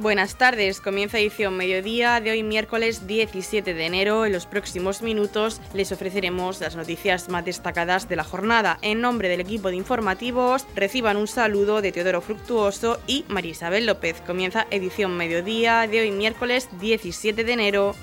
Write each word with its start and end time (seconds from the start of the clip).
Buenas 0.00 0.36
tardes, 0.36 0.80
comienza 0.80 1.18
edición 1.18 1.58
mediodía 1.58 2.22
de 2.22 2.30
hoy 2.30 2.42
miércoles 2.42 3.06
17 3.06 3.74
de 3.74 3.84
enero. 3.84 4.24
En 4.24 4.32
los 4.32 4.46
próximos 4.46 5.02
minutos 5.02 5.60
les 5.74 5.92
ofreceremos 5.92 6.58
las 6.58 6.74
noticias 6.74 7.28
más 7.28 7.44
destacadas 7.44 8.08
de 8.08 8.16
la 8.16 8.24
jornada. 8.24 8.78
En 8.80 9.02
nombre 9.02 9.28
del 9.28 9.42
equipo 9.42 9.68
de 9.68 9.76
informativos, 9.76 10.66
reciban 10.74 11.18
un 11.18 11.28
saludo 11.28 11.82
de 11.82 11.92
Teodoro 11.92 12.22
Fructuoso 12.22 12.98
y 13.06 13.26
María 13.28 13.50
Isabel 13.50 13.84
López. 13.84 14.22
Comienza 14.26 14.66
edición 14.70 15.18
mediodía 15.18 15.86
de 15.86 16.00
hoy 16.00 16.12
miércoles 16.12 16.70
17 16.80 17.44
de 17.44 17.52
enero. 17.52 17.94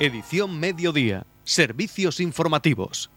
Edición 0.00 0.58
mediodía. 0.58 1.26
Servicios 1.44 2.18
informativos. 2.18 3.10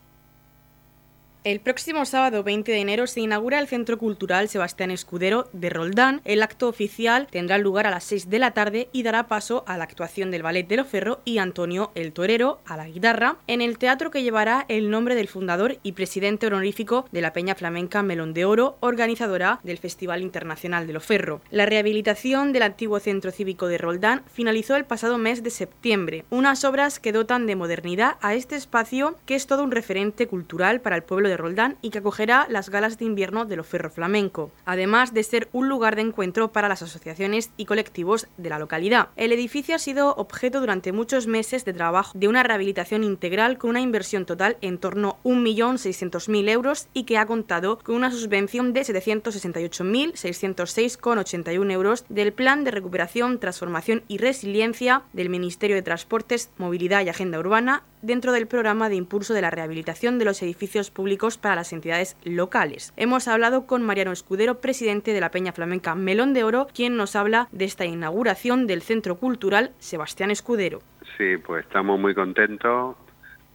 El 1.45 1.61
próximo 1.61 2.03
sábado 2.03 2.43
20 2.43 2.69
de 2.69 2.81
enero 2.81 3.07
se 3.07 3.21
inaugura 3.21 3.59
el 3.59 3.67
Centro 3.69 3.97
Cultural 3.97 4.49
Sebastián 4.49 4.91
Escudero 4.91 5.47
de 5.53 5.69
Roldán. 5.69 6.19
El 6.25 6.43
acto 6.43 6.67
oficial 6.67 7.27
tendrá 7.31 7.57
lugar 7.57 7.87
a 7.87 7.91
las 7.91 8.03
6 8.03 8.29
de 8.29 8.39
la 8.39 8.51
tarde 8.51 8.89
y 8.91 9.03
dará 9.03 9.29
paso 9.29 9.63
a 9.65 9.77
la 9.77 9.85
actuación 9.85 10.31
del 10.31 10.43
Ballet 10.43 10.67
de 10.67 10.75
los 10.75 10.87
Ferro 10.87 11.21
y 11.23 11.37
Antonio 11.37 11.93
el 11.95 12.11
Torero 12.11 12.59
a 12.65 12.75
la 12.75 12.89
guitarra 12.89 13.37
en 13.47 13.61
el 13.61 13.77
teatro 13.77 14.11
que 14.11 14.21
llevará 14.21 14.65
el 14.67 14.89
nombre 14.89 15.15
del 15.15 15.29
fundador 15.29 15.77
y 15.81 15.93
presidente 15.93 16.47
honorífico 16.47 17.05
de 17.13 17.21
la 17.21 17.31
Peña 17.31 17.55
Flamenca 17.55 18.03
Melón 18.03 18.33
de 18.33 18.43
Oro, 18.43 18.77
organizadora 18.81 19.61
del 19.63 19.77
Festival 19.77 20.21
Internacional 20.21 20.87
de 20.87 20.93
los 20.93 21.05
Ferro. 21.05 21.39
La 21.51 21.65
rehabilitación 21.65 22.51
del 22.51 22.63
antiguo 22.63 22.99
Centro 22.99 23.31
Cívico 23.31 23.67
de 23.67 23.77
Roldán 23.77 24.23
finalizó 24.29 24.75
el 24.75 24.83
pasado 24.83 25.17
mes 25.17 25.41
de 25.41 25.51
septiembre, 25.51 26.25
unas 26.31 26.65
obras 26.65 26.99
que 26.99 27.13
dotan 27.13 27.47
de 27.47 27.55
modernidad 27.55 28.17
a 28.19 28.35
este 28.35 28.57
espacio 28.57 29.15
que 29.25 29.35
es 29.35 29.47
todo 29.47 29.63
un 29.63 29.71
referente 29.71 30.27
cultural 30.27 30.81
para 30.81 30.97
el 30.97 31.03
pueblo 31.03 31.28
de 31.29 31.37
Roldán 31.37 31.77
y 31.81 31.91
que 31.91 31.99
acogerá 31.99 32.45
las 32.49 32.69
galas 32.69 32.97
de 32.97 33.05
invierno 33.05 33.45
de 33.45 33.55
los 33.55 33.67
Ferro 33.67 33.89
Flamenco, 33.89 34.51
además 34.65 35.13
de 35.13 35.23
ser 35.23 35.47
un 35.53 35.69
lugar 35.69 35.95
de 35.95 36.01
encuentro 36.01 36.51
para 36.51 36.67
las 36.67 36.81
asociaciones 36.81 37.51
y 37.55 37.63
colectivos 37.65 38.27
de 38.37 38.49
la 38.49 38.59
localidad. 38.59 39.07
El 39.15 39.31
edificio 39.31 39.75
ha 39.75 39.79
sido 39.79 40.13
objeto 40.15 40.59
durante 40.59 40.91
muchos 40.91 41.27
meses 41.27 41.63
de 41.65 41.73
trabajo 41.73 42.17
de 42.17 42.27
una 42.27 42.41
rehabilitación 42.43 43.03
integral 43.03 43.57
con 43.57 43.71
una 43.71 43.81
inversión 43.81 44.25
total 44.25 44.57
en 44.61 44.77
torno 44.77 45.17
a 45.23 45.27
1.600.000 45.27 46.49
euros 46.49 46.87
y 46.93 47.03
que 47.03 47.17
ha 47.17 47.25
contado 47.25 47.79
con 47.79 47.95
una 47.95 48.11
subvención 48.11 48.73
de 48.73 48.81
768.606,81 48.81 51.71
euros 51.71 52.05
del 52.09 52.33
Plan 52.33 52.63
de 52.63 52.71
Recuperación, 52.71 53.39
Transformación 53.39 54.03
y 54.07 54.17
Resiliencia 54.17 55.03
del 55.13 55.29
Ministerio 55.29 55.75
de 55.75 55.81
Transportes, 55.81 56.49
Movilidad 56.57 57.05
y 57.05 57.09
Agenda 57.09 57.39
Urbana 57.39 57.83
dentro 58.01 58.31
del 58.31 58.47
programa 58.47 58.89
de 58.89 58.95
impulso 58.95 59.33
de 59.33 59.41
la 59.41 59.51
rehabilitación 59.51 60.19
de 60.19 60.25
los 60.25 60.41
edificios 60.41 60.91
públicos 60.91 61.37
para 61.37 61.55
las 61.55 61.73
entidades 61.73 62.17
locales. 62.23 62.93
Hemos 62.97 63.27
hablado 63.27 63.65
con 63.65 63.83
Mariano 63.83 64.11
Escudero, 64.11 64.59
presidente 64.59 65.13
de 65.13 65.21
la 65.21 65.31
Peña 65.31 65.51
Flamenca 65.51 65.95
Melón 65.95 66.33
de 66.33 66.43
Oro, 66.43 66.67
quien 66.73 66.97
nos 66.97 67.15
habla 67.15 67.47
de 67.51 67.65
esta 67.65 67.85
inauguración 67.85 68.67
del 68.67 68.81
Centro 68.81 69.15
Cultural 69.15 69.71
Sebastián 69.79 70.31
Escudero. 70.31 70.79
Sí, 71.17 71.37
pues 71.37 71.65
estamos 71.65 71.99
muy 71.99 72.15
contentos 72.15 72.95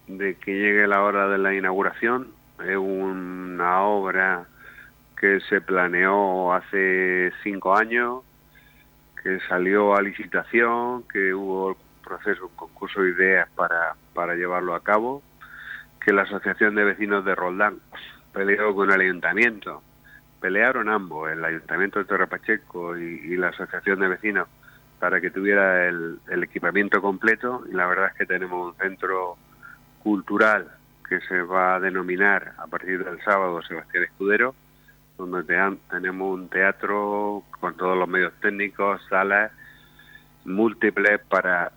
de 0.07 0.35
que 0.37 0.53
llegue 0.53 0.87
la 0.87 1.03
hora 1.03 1.29
de 1.29 1.39
la 1.39 1.55
inauguración. 1.55 2.29
Es 2.61 2.77
una 2.77 3.83
obra 3.83 4.47
que 5.19 5.41
se 5.49 5.61
planeó 5.61 6.53
hace 6.53 7.33
cinco 7.43 7.77
años, 7.77 8.23
que 9.23 9.41
salió 9.49 9.97
a 9.97 10.03
licitación, 10.03 11.05
que 11.05 11.33
hubo 11.33 11.77
proceso, 12.05 12.47
un 12.47 12.57
concurso 12.57 13.03
de 13.03 13.11
ideas 13.11 13.49
para, 13.57 13.95
para 14.13 14.35
llevarlo 14.35 14.75
a 14.75 14.83
cabo, 14.83 15.23
que 16.05 16.13
la 16.13 16.23
Asociación 16.23 16.75
de 16.75 16.85
Vecinos 16.85 17.25
de 17.25 17.35
Roldán 17.35 17.79
peleó 18.33 18.75
con 18.75 18.91
el 18.91 19.01
ayuntamiento. 19.01 19.83
Pelearon 20.41 20.91
ambos, 20.91 21.31
el 21.33 21.43
ayuntamiento 21.43 21.99
de 21.99 22.05
Torre 22.05 22.27
Pacheco 22.27 22.99
y, 22.99 23.37
la 23.37 23.49
Asociación 23.49 24.01
de 24.01 24.09
Vecinos, 24.09 24.49
para 24.99 25.21
que 25.21 25.31
tuviera 25.31 25.89
el, 25.89 26.19
equipamiento 26.29 27.01
completo 27.01 27.65
y 27.71 27.73
la 27.73 27.87
verdad 27.87 28.09
es 28.09 28.15
que 28.19 28.27
tenemos 28.27 28.73
un 28.73 28.77
centro 28.77 29.39
cultural 30.03 30.69
que 31.09 31.21
se 31.21 31.41
va 31.41 31.77
a 31.77 31.81
denominar 31.81 32.53
a 32.59 32.67
partir 32.67 33.03
del 33.03 33.23
sábado 33.23 33.63
Sebastián 33.63 34.05
Escudero, 34.05 34.55
donde 35.17 35.45
tenemos 35.91 36.39
un 36.39 36.49
teatro 36.49 37.45
con 37.61 37.77
todos 37.77 37.97
los 37.97 38.09
medios 38.09 38.33
técnicos, 38.41 39.01
salas 39.09 39.53
múltiples 40.45 41.21
para, 41.29 41.73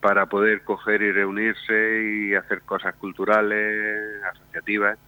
para 0.00 0.26
poder 0.26 0.62
coger 0.62 1.02
y 1.02 1.12
reunirse 1.12 2.02
y 2.04 2.34
hacer 2.34 2.62
cosas 2.62 2.94
culturales, 2.96 4.22
asociativas. 4.32 4.98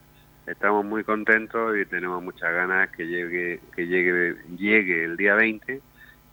Estamos 0.45 0.85
muy 0.85 1.03
contentos 1.03 1.77
y 1.77 1.85
tenemos 1.85 2.23
muchas 2.23 2.53
ganas 2.53 2.89
que 2.91 3.05
llegue, 3.05 3.59
que 3.75 3.85
llegue, 3.85 4.35
llegue 4.57 5.03
el 5.03 5.17
día 5.17 5.35
20, 5.35 5.81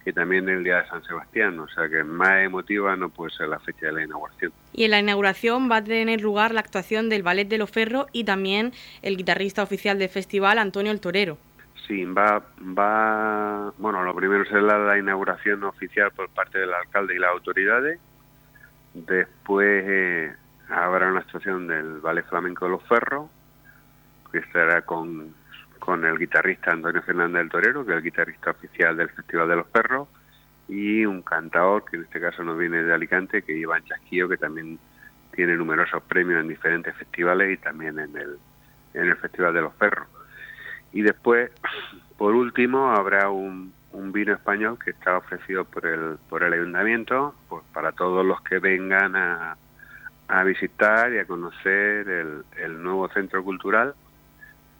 que 0.05 0.13
también 0.13 0.47
el 0.47 0.63
día 0.63 0.81
de 0.81 0.87
San 0.87 1.03
Sebastián, 1.03 1.59
o 1.59 1.67
sea 1.67 1.89
que 1.89 2.03
más 2.03 2.43
emotiva 2.43 2.95
no 2.95 3.09
puede 3.09 3.31
ser 3.31 3.49
la 3.49 3.59
fecha 3.59 3.87
de 3.87 3.91
la 3.91 4.03
inauguración. 4.03 4.53
Y 4.71 4.85
en 4.85 4.91
la 4.91 4.99
inauguración 4.99 5.69
va 5.69 5.77
a 5.77 5.83
tener 5.83 6.21
lugar 6.21 6.53
la 6.53 6.61
actuación 6.61 7.09
del 7.09 7.23
Ballet 7.23 7.47
de 7.47 7.57
los 7.57 7.71
Ferros 7.71 8.05
y 8.13 8.23
también 8.23 8.71
el 9.01 9.17
guitarrista 9.17 9.63
oficial 9.63 9.99
del 9.99 10.09
festival, 10.09 10.59
Antonio 10.59 10.91
el 10.91 11.01
Torero. 11.01 11.37
Sí, 11.87 12.03
va, 12.05 12.41
va, 12.77 13.71
bueno, 13.77 14.03
lo 14.03 14.15
primero 14.15 14.43
será 14.45 14.79
la 14.79 14.97
inauguración 14.97 15.63
oficial 15.65 16.11
por 16.11 16.29
parte 16.29 16.57
del 16.57 16.73
alcalde 16.73 17.15
y 17.15 17.19
las 17.19 17.31
autoridades. 17.31 17.99
Después 18.93 19.83
eh, 19.85 20.33
habrá 20.69 21.09
una 21.11 21.19
actuación 21.19 21.67
del 21.67 21.99
Ballet 21.99 22.25
Flamenco 22.27 22.65
de 22.65 22.71
los 22.71 22.83
Ferros, 22.87 23.29
que 24.31 24.39
estará 24.39 24.81
con, 24.81 25.35
con 25.77 26.05
el 26.05 26.17
guitarrista 26.17 26.71
Antonio 26.71 27.03
Fernández 27.03 27.41
del 27.41 27.49
Torero, 27.49 27.85
que 27.85 27.91
es 27.91 27.97
el 27.97 28.03
guitarrista 28.03 28.51
oficial 28.51 28.97
del 28.97 29.09
Festival 29.09 29.47
de 29.47 29.55
los 29.57 29.67
Ferros, 29.67 30.07
y 30.67 31.05
un 31.05 31.21
cantador, 31.21 31.85
que 31.85 31.97
en 31.97 32.03
este 32.03 32.19
caso 32.19 32.43
nos 32.43 32.57
viene 32.57 32.81
de 32.81 32.93
Alicante, 32.93 33.43
que 33.43 33.55
Iván 33.55 33.83
Chasquillo, 33.85 34.27
que 34.27 34.37
también 34.37 34.79
tiene 35.35 35.55
numerosos 35.55 36.01
premios 36.03 36.41
en 36.41 36.47
diferentes 36.47 36.95
festivales 36.95 37.53
y 37.53 37.57
también 37.61 37.99
en 37.99 38.17
el, 38.17 38.39
en 38.95 39.09
el 39.09 39.17
Festival 39.17 39.53
de 39.53 39.61
los 39.61 39.73
Ferros. 39.75 40.07
Y 40.95 41.01
después, 41.01 41.51
por 42.17 42.33
último, 42.33 42.89
habrá 42.89 43.29
un, 43.29 43.73
vino 44.13 44.33
español 44.33 44.77
que 44.81 44.91
está 44.91 45.17
ofrecido 45.17 45.65
por 45.65 45.85
el, 45.85 46.17
por 46.29 46.43
el 46.43 46.53
ayuntamiento 46.53 47.33
pues 47.49 47.63
para 47.73 47.91
todos 47.91 48.25
los 48.25 48.41
que 48.41 48.59
vengan 48.59 49.15
a, 49.15 49.57
a 50.27 50.43
visitar 50.43 51.11
y 51.11 51.17
a 51.17 51.25
conocer 51.25 52.07
el, 52.07 52.43
el 52.57 52.81
nuevo 52.81 53.09
centro 53.09 53.43
cultural 53.43 53.93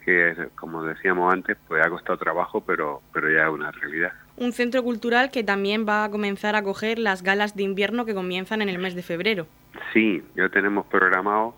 que 0.03 0.50
como 0.56 0.84
decíamos 0.84 1.34
antes 1.34 1.58
pues 1.68 1.86
ha 1.86 1.90
costado 1.90 2.18
trabajo 2.18 2.62
pero 2.62 3.02
pero 3.14 3.30
ya 3.30 3.46
es 3.47 3.50
una 3.50 3.72
realidad. 3.72 4.14
Un 4.38 4.53
centro 4.53 4.84
cultural 4.84 5.32
que 5.32 5.44
también 5.44 5.86
va 5.88 6.06
a 6.06 6.12
comenzar 6.12 6.56
a 6.56 6.64
coger 6.64 7.00
las 7.00 7.24
galas 7.24 7.56
de 7.56 7.64
invierno 7.64 8.06
que 8.06 8.14
comienzan 8.14 8.62
en 8.62 8.70
el 8.70 8.80
mes 8.80 8.96
de 8.96 9.03
febrero. 9.03 9.47
Sí 9.92 10.24
ya 10.36 10.47
tenemos 10.50 10.86
programado 10.86 11.56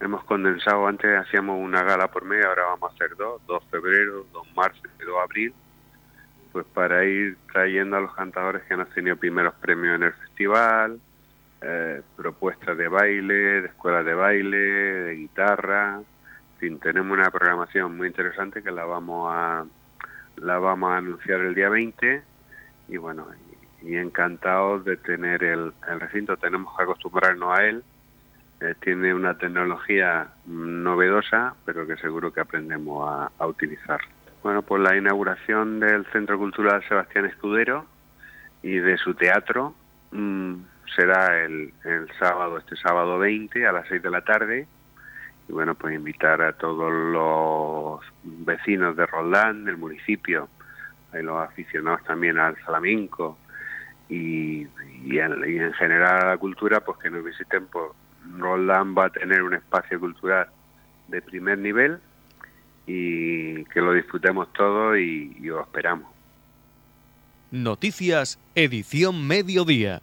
hemos 0.00 0.24
condensado, 0.24 0.86
antes 0.86 1.14
hacíamos 1.16 1.58
una 1.58 1.82
gala 1.82 2.08
por 2.08 2.24
mes, 2.24 2.44
ahora 2.44 2.64
vamos 2.64 2.90
a 2.90 2.94
hacer 2.94 3.16
dos, 3.16 3.40
dos 3.46 3.62
febrero, 3.70 4.26
dos 4.32 4.46
marzo 4.56 4.80
y 4.98 5.04
dos 5.04 5.16
abril, 5.22 5.54
pues 6.52 6.66
para 6.74 7.04
ir 7.04 7.36
trayendo 7.52 7.96
a 7.96 8.00
los 8.00 8.14
cantadores 8.14 8.62
que 8.62 8.74
han 8.74 8.84
tenido 8.86 9.16
primeros 9.16 9.54
premios 9.54 9.96
en 9.96 10.04
el 10.04 10.12
festival, 10.14 11.00
eh, 11.60 12.02
propuestas 12.16 12.76
de 12.76 12.88
baile, 12.88 13.34
de 13.34 13.66
escuelas 13.66 14.04
de 14.04 14.14
baile, 14.14 14.56
de 14.56 15.14
guitarra, 15.16 15.96
en 15.96 16.58
fin, 16.58 16.78
tenemos 16.80 17.12
una 17.12 17.30
programación 17.30 17.96
muy 17.96 18.08
interesante 18.08 18.62
que 18.62 18.70
la 18.70 18.84
vamos 18.84 19.30
a 19.32 19.64
la 20.36 20.58
vamos 20.58 20.90
a 20.90 20.96
anunciar 20.96 21.40
el 21.40 21.54
día 21.54 21.68
20 21.68 22.22
y 22.88 22.96
bueno, 22.96 23.26
y, 23.82 23.96
encantados 23.96 24.84
de 24.84 24.96
tener 24.96 25.44
el, 25.44 25.72
el 25.88 26.00
recinto, 26.00 26.36
tenemos 26.36 26.74
que 26.76 26.82
acostumbrarnos 26.82 27.58
a 27.58 27.64
él, 27.64 27.82
tiene 28.80 29.14
una 29.14 29.38
tecnología 29.38 30.28
novedosa, 30.46 31.54
pero 31.64 31.86
que 31.86 31.96
seguro 31.96 32.32
que 32.32 32.40
aprendemos 32.40 33.30
a, 33.38 33.46
utilizar. 33.46 34.00
Bueno, 34.42 34.62
pues 34.62 34.82
la 34.82 34.96
inauguración 34.96 35.80
del 35.80 36.04
Centro 36.06 36.38
Cultural 36.38 36.82
Sebastián 36.86 37.24
Escudero 37.24 37.86
y 38.62 38.76
de 38.76 38.98
su 38.98 39.14
teatro 39.14 39.74
mm, 40.10 40.54
será 40.94 41.42
el, 41.42 41.72
sábado, 42.18 42.58
este 42.58 42.76
sábado 42.76 43.18
20 43.18 43.66
a 43.66 43.72
las 43.72 43.88
6 43.88 44.02
de 44.02 44.10
la 44.10 44.22
tarde. 44.22 44.66
Y 45.48 45.52
bueno, 45.52 45.74
pues 45.74 45.94
invitar 45.94 46.42
a 46.42 46.52
todos 46.52 46.92
los 46.92 48.00
vecinos 48.22 48.94
de 48.94 49.06
Roldán, 49.06 49.64
del 49.64 49.78
municipio, 49.78 50.48
a 51.12 51.18
los 51.18 51.42
aficionados 51.42 52.04
también 52.04 52.38
al 52.38 52.56
flamenco 52.56 53.38
y, 54.08 54.62
en, 54.62 55.50
y 55.50 55.58
en 55.58 55.72
general 55.72 56.24
a 56.24 56.28
la 56.28 56.36
cultura, 56.36 56.80
pues 56.80 56.98
que 56.98 57.10
nos 57.10 57.24
visiten 57.24 57.66
por, 57.66 57.94
Roland 58.38 58.96
va 58.96 59.06
a 59.06 59.10
tener 59.10 59.42
un 59.42 59.54
espacio 59.54 59.98
cultural 59.98 60.48
de 61.08 61.22
primer 61.22 61.58
nivel 61.58 61.98
y 62.86 63.64
que 63.66 63.80
lo 63.80 63.92
disfrutemos 63.92 64.52
todos 64.52 64.96
y, 64.98 65.36
y 65.40 65.50
os 65.50 65.60
esperamos. 65.62 66.08
Noticias, 67.50 68.38
edición 68.54 69.26
mediodía. 69.26 70.02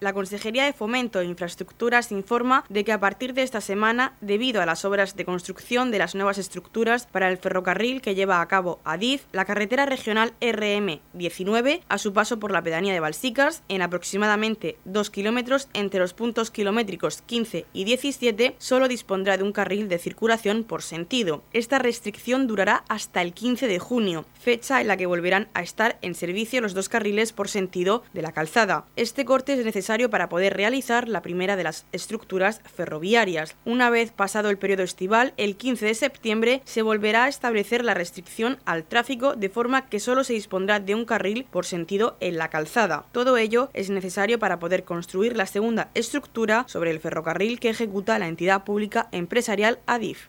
La 0.00 0.14
Consejería 0.14 0.64
de 0.64 0.72
Fomento 0.72 1.20
e 1.20 1.26
Infraestructuras 1.26 2.10
informa 2.10 2.64
de 2.70 2.84
que 2.84 2.92
a 2.92 3.00
partir 3.00 3.34
de 3.34 3.42
esta 3.42 3.60
semana, 3.60 4.14
debido 4.22 4.62
a 4.62 4.66
las 4.66 4.86
obras 4.86 5.14
de 5.14 5.26
construcción 5.26 5.90
de 5.90 5.98
las 5.98 6.14
nuevas 6.14 6.38
estructuras 6.38 7.06
para 7.06 7.28
el 7.28 7.36
ferrocarril 7.36 8.00
que 8.00 8.14
lleva 8.14 8.40
a 8.40 8.48
cabo 8.48 8.80
Adif, 8.82 9.26
la 9.32 9.44
carretera 9.44 9.84
regional 9.84 10.32
RM19, 10.40 11.82
a 11.86 11.98
su 11.98 12.14
paso 12.14 12.40
por 12.40 12.50
la 12.50 12.62
pedanía 12.62 12.94
de 12.94 13.00
Balsicas, 13.00 13.62
en 13.68 13.82
aproximadamente 13.82 14.78
2 14.86 15.10
kilómetros 15.10 15.68
entre 15.74 16.00
los 16.00 16.14
puntos 16.14 16.50
kilométricos 16.50 17.20
15 17.20 17.66
y 17.74 17.84
17, 17.84 18.54
solo 18.56 18.88
dispondrá 18.88 19.36
de 19.36 19.44
un 19.44 19.52
carril 19.52 19.90
de 19.90 19.98
circulación 19.98 20.64
por 20.64 20.80
sentido. 20.80 21.42
Esta 21.52 21.78
restricción 21.78 22.46
durará 22.46 22.84
hasta 22.88 23.20
el 23.20 23.34
15 23.34 23.68
de 23.68 23.78
junio, 23.78 24.24
fecha 24.32 24.80
en 24.80 24.88
la 24.88 24.96
que 24.96 25.04
volverán 25.04 25.48
a 25.52 25.60
estar 25.60 25.98
en 26.00 26.14
servicio 26.14 26.62
los 26.62 26.72
dos 26.72 26.88
carriles 26.88 27.34
por 27.34 27.48
sentido 27.48 28.02
de 28.14 28.22
la 28.22 28.32
calzada. 28.32 28.86
Este 28.96 29.26
corte 29.26 29.52
es 29.52 29.62
necesario 29.62 29.89
para 29.90 30.28
poder 30.28 30.56
realizar 30.56 31.08
la 31.08 31.20
primera 31.20 31.56
de 31.56 31.64
las 31.64 31.84
estructuras 31.90 32.60
ferroviarias. 32.76 33.56
Una 33.64 33.90
vez 33.90 34.12
pasado 34.12 34.48
el 34.48 34.56
periodo 34.56 34.84
estival, 34.84 35.34
el 35.36 35.56
15 35.56 35.86
de 35.86 35.94
septiembre 35.94 36.62
se 36.64 36.82
volverá 36.82 37.24
a 37.24 37.28
establecer 37.28 37.84
la 37.84 37.94
restricción 37.94 38.58
al 38.66 38.84
tráfico 38.84 39.34
de 39.34 39.48
forma 39.48 39.88
que 39.88 39.98
solo 39.98 40.22
se 40.22 40.34
dispondrá 40.34 40.78
de 40.78 40.94
un 40.94 41.04
carril 41.04 41.44
por 41.50 41.66
sentido 41.66 42.16
en 42.20 42.38
la 42.38 42.50
calzada. 42.50 43.04
Todo 43.10 43.36
ello 43.36 43.68
es 43.74 43.90
necesario 43.90 44.38
para 44.38 44.60
poder 44.60 44.84
construir 44.84 45.36
la 45.36 45.46
segunda 45.46 45.90
estructura 45.94 46.64
sobre 46.68 46.92
el 46.92 47.00
ferrocarril 47.00 47.58
que 47.58 47.70
ejecuta 47.70 48.18
la 48.20 48.28
entidad 48.28 48.62
pública 48.62 49.08
empresarial 49.10 49.80
ADIF. 49.86 50.28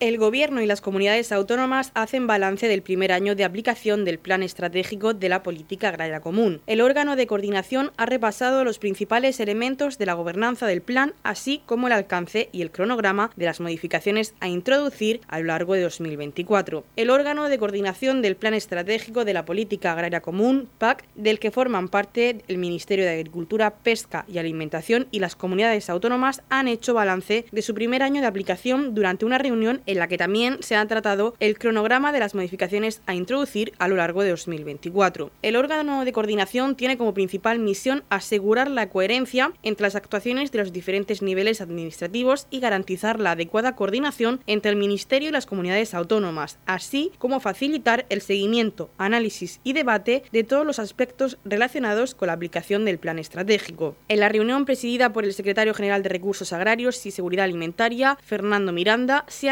El 0.00 0.16
Gobierno 0.16 0.62
y 0.62 0.66
las 0.66 0.80
comunidades 0.80 1.30
autónomas 1.30 1.90
hacen 1.92 2.26
balance 2.26 2.66
del 2.68 2.80
primer 2.80 3.12
año 3.12 3.34
de 3.34 3.44
aplicación 3.44 4.06
del 4.06 4.18
Plan 4.18 4.42
Estratégico 4.42 5.12
de 5.12 5.28
la 5.28 5.42
Política 5.42 5.90
Agraria 5.90 6.22
Común. 6.22 6.62
El 6.66 6.80
órgano 6.80 7.16
de 7.16 7.26
coordinación 7.26 7.92
ha 7.98 8.06
repasado 8.06 8.64
los 8.64 8.78
principales 8.78 9.40
elementos 9.40 9.98
de 9.98 10.06
la 10.06 10.14
gobernanza 10.14 10.66
del 10.66 10.80
plan, 10.80 11.12
así 11.22 11.60
como 11.66 11.86
el 11.86 11.92
alcance 11.92 12.48
y 12.50 12.62
el 12.62 12.70
cronograma 12.70 13.30
de 13.36 13.44
las 13.44 13.60
modificaciones 13.60 14.32
a 14.40 14.48
introducir 14.48 15.20
a 15.28 15.38
lo 15.38 15.44
largo 15.48 15.74
de 15.74 15.82
2024. 15.82 16.82
El 16.96 17.10
órgano 17.10 17.50
de 17.50 17.58
coordinación 17.58 18.22
del 18.22 18.36
Plan 18.36 18.54
Estratégico 18.54 19.26
de 19.26 19.34
la 19.34 19.44
Política 19.44 19.92
Agraria 19.92 20.22
Común, 20.22 20.70
PAC, 20.78 21.04
del 21.14 21.38
que 21.38 21.50
forman 21.50 21.88
parte 21.88 22.38
el 22.48 22.56
Ministerio 22.56 23.04
de 23.04 23.12
Agricultura, 23.12 23.74
Pesca 23.74 24.24
y 24.26 24.38
Alimentación 24.38 25.08
y 25.10 25.18
las 25.18 25.36
comunidades 25.36 25.90
autónomas, 25.90 26.40
han 26.48 26.68
hecho 26.68 26.94
balance 26.94 27.44
de 27.52 27.60
su 27.60 27.74
primer 27.74 28.02
año 28.02 28.22
de 28.22 28.28
aplicación 28.28 28.94
durante 28.94 29.26
una 29.26 29.36
reunión 29.36 29.82
en 29.90 29.98
la 29.98 30.08
que 30.08 30.18
también 30.18 30.58
se 30.60 30.76
ha 30.76 30.86
tratado 30.86 31.34
el 31.40 31.58
cronograma 31.58 32.12
de 32.12 32.20
las 32.20 32.34
modificaciones 32.34 33.02
a 33.06 33.14
introducir 33.14 33.72
a 33.78 33.88
lo 33.88 33.96
largo 33.96 34.22
de 34.22 34.30
2024. 34.30 35.30
El 35.42 35.56
órgano 35.56 36.04
de 36.04 36.12
coordinación 36.12 36.76
tiene 36.76 36.96
como 36.96 37.14
principal 37.14 37.58
misión 37.58 38.04
asegurar 38.08 38.70
la 38.70 38.88
coherencia 38.88 39.52
entre 39.62 39.84
las 39.84 39.96
actuaciones 39.96 40.52
de 40.52 40.58
los 40.58 40.72
diferentes 40.72 41.22
niveles 41.22 41.60
administrativos 41.60 42.46
y 42.50 42.60
garantizar 42.60 43.18
la 43.18 43.32
adecuada 43.32 43.74
coordinación 43.74 44.40
entre 44.46 44.70
el 44.70 44.76
Ministerio 44.76 45.28
y 45.28 45.32
las 45.32 45.46
comunidades 45.46 45.94
autónomas, 45.94 46.58
así 46.66 47.10
como 47.18 47.40
facilitar 47.40 48.06
el 48.08 48.20
seguimiento, 48.20 48.90
análisis 48.96 49.60
y 49.64 49.72
debate 49.72 50.22
de 50.30 50.44
todos 50.44 50.64
los 50.64 50.78
aspectos 50.78 51.38
relacionados 51.44 52.14
con 52.14 52.28
la 52.28 52.34
aplicación 52.34 52.84
del 52.84 52.98
plan 52.98 53.18
estratégico. 53.18 53.96
En 54.08 54.20
la 54.20 54.28
reunión 54.28 54.64
presidida 54.64 55.12
por 55.12 55.24
el 55.24 55.34
secretario 55.34 55.74
general 55.74 56.02
de 56.02 56.08
Recursos 56.10 56.52
Agrarios 56.52 57.04
y 57.06 57.10
Seguridad 57.10 57.44
Alimentaria, 57.44 58.16
Fernando 58.22 58.72
Miranda, 58.72 59.24
se 59.28 59.50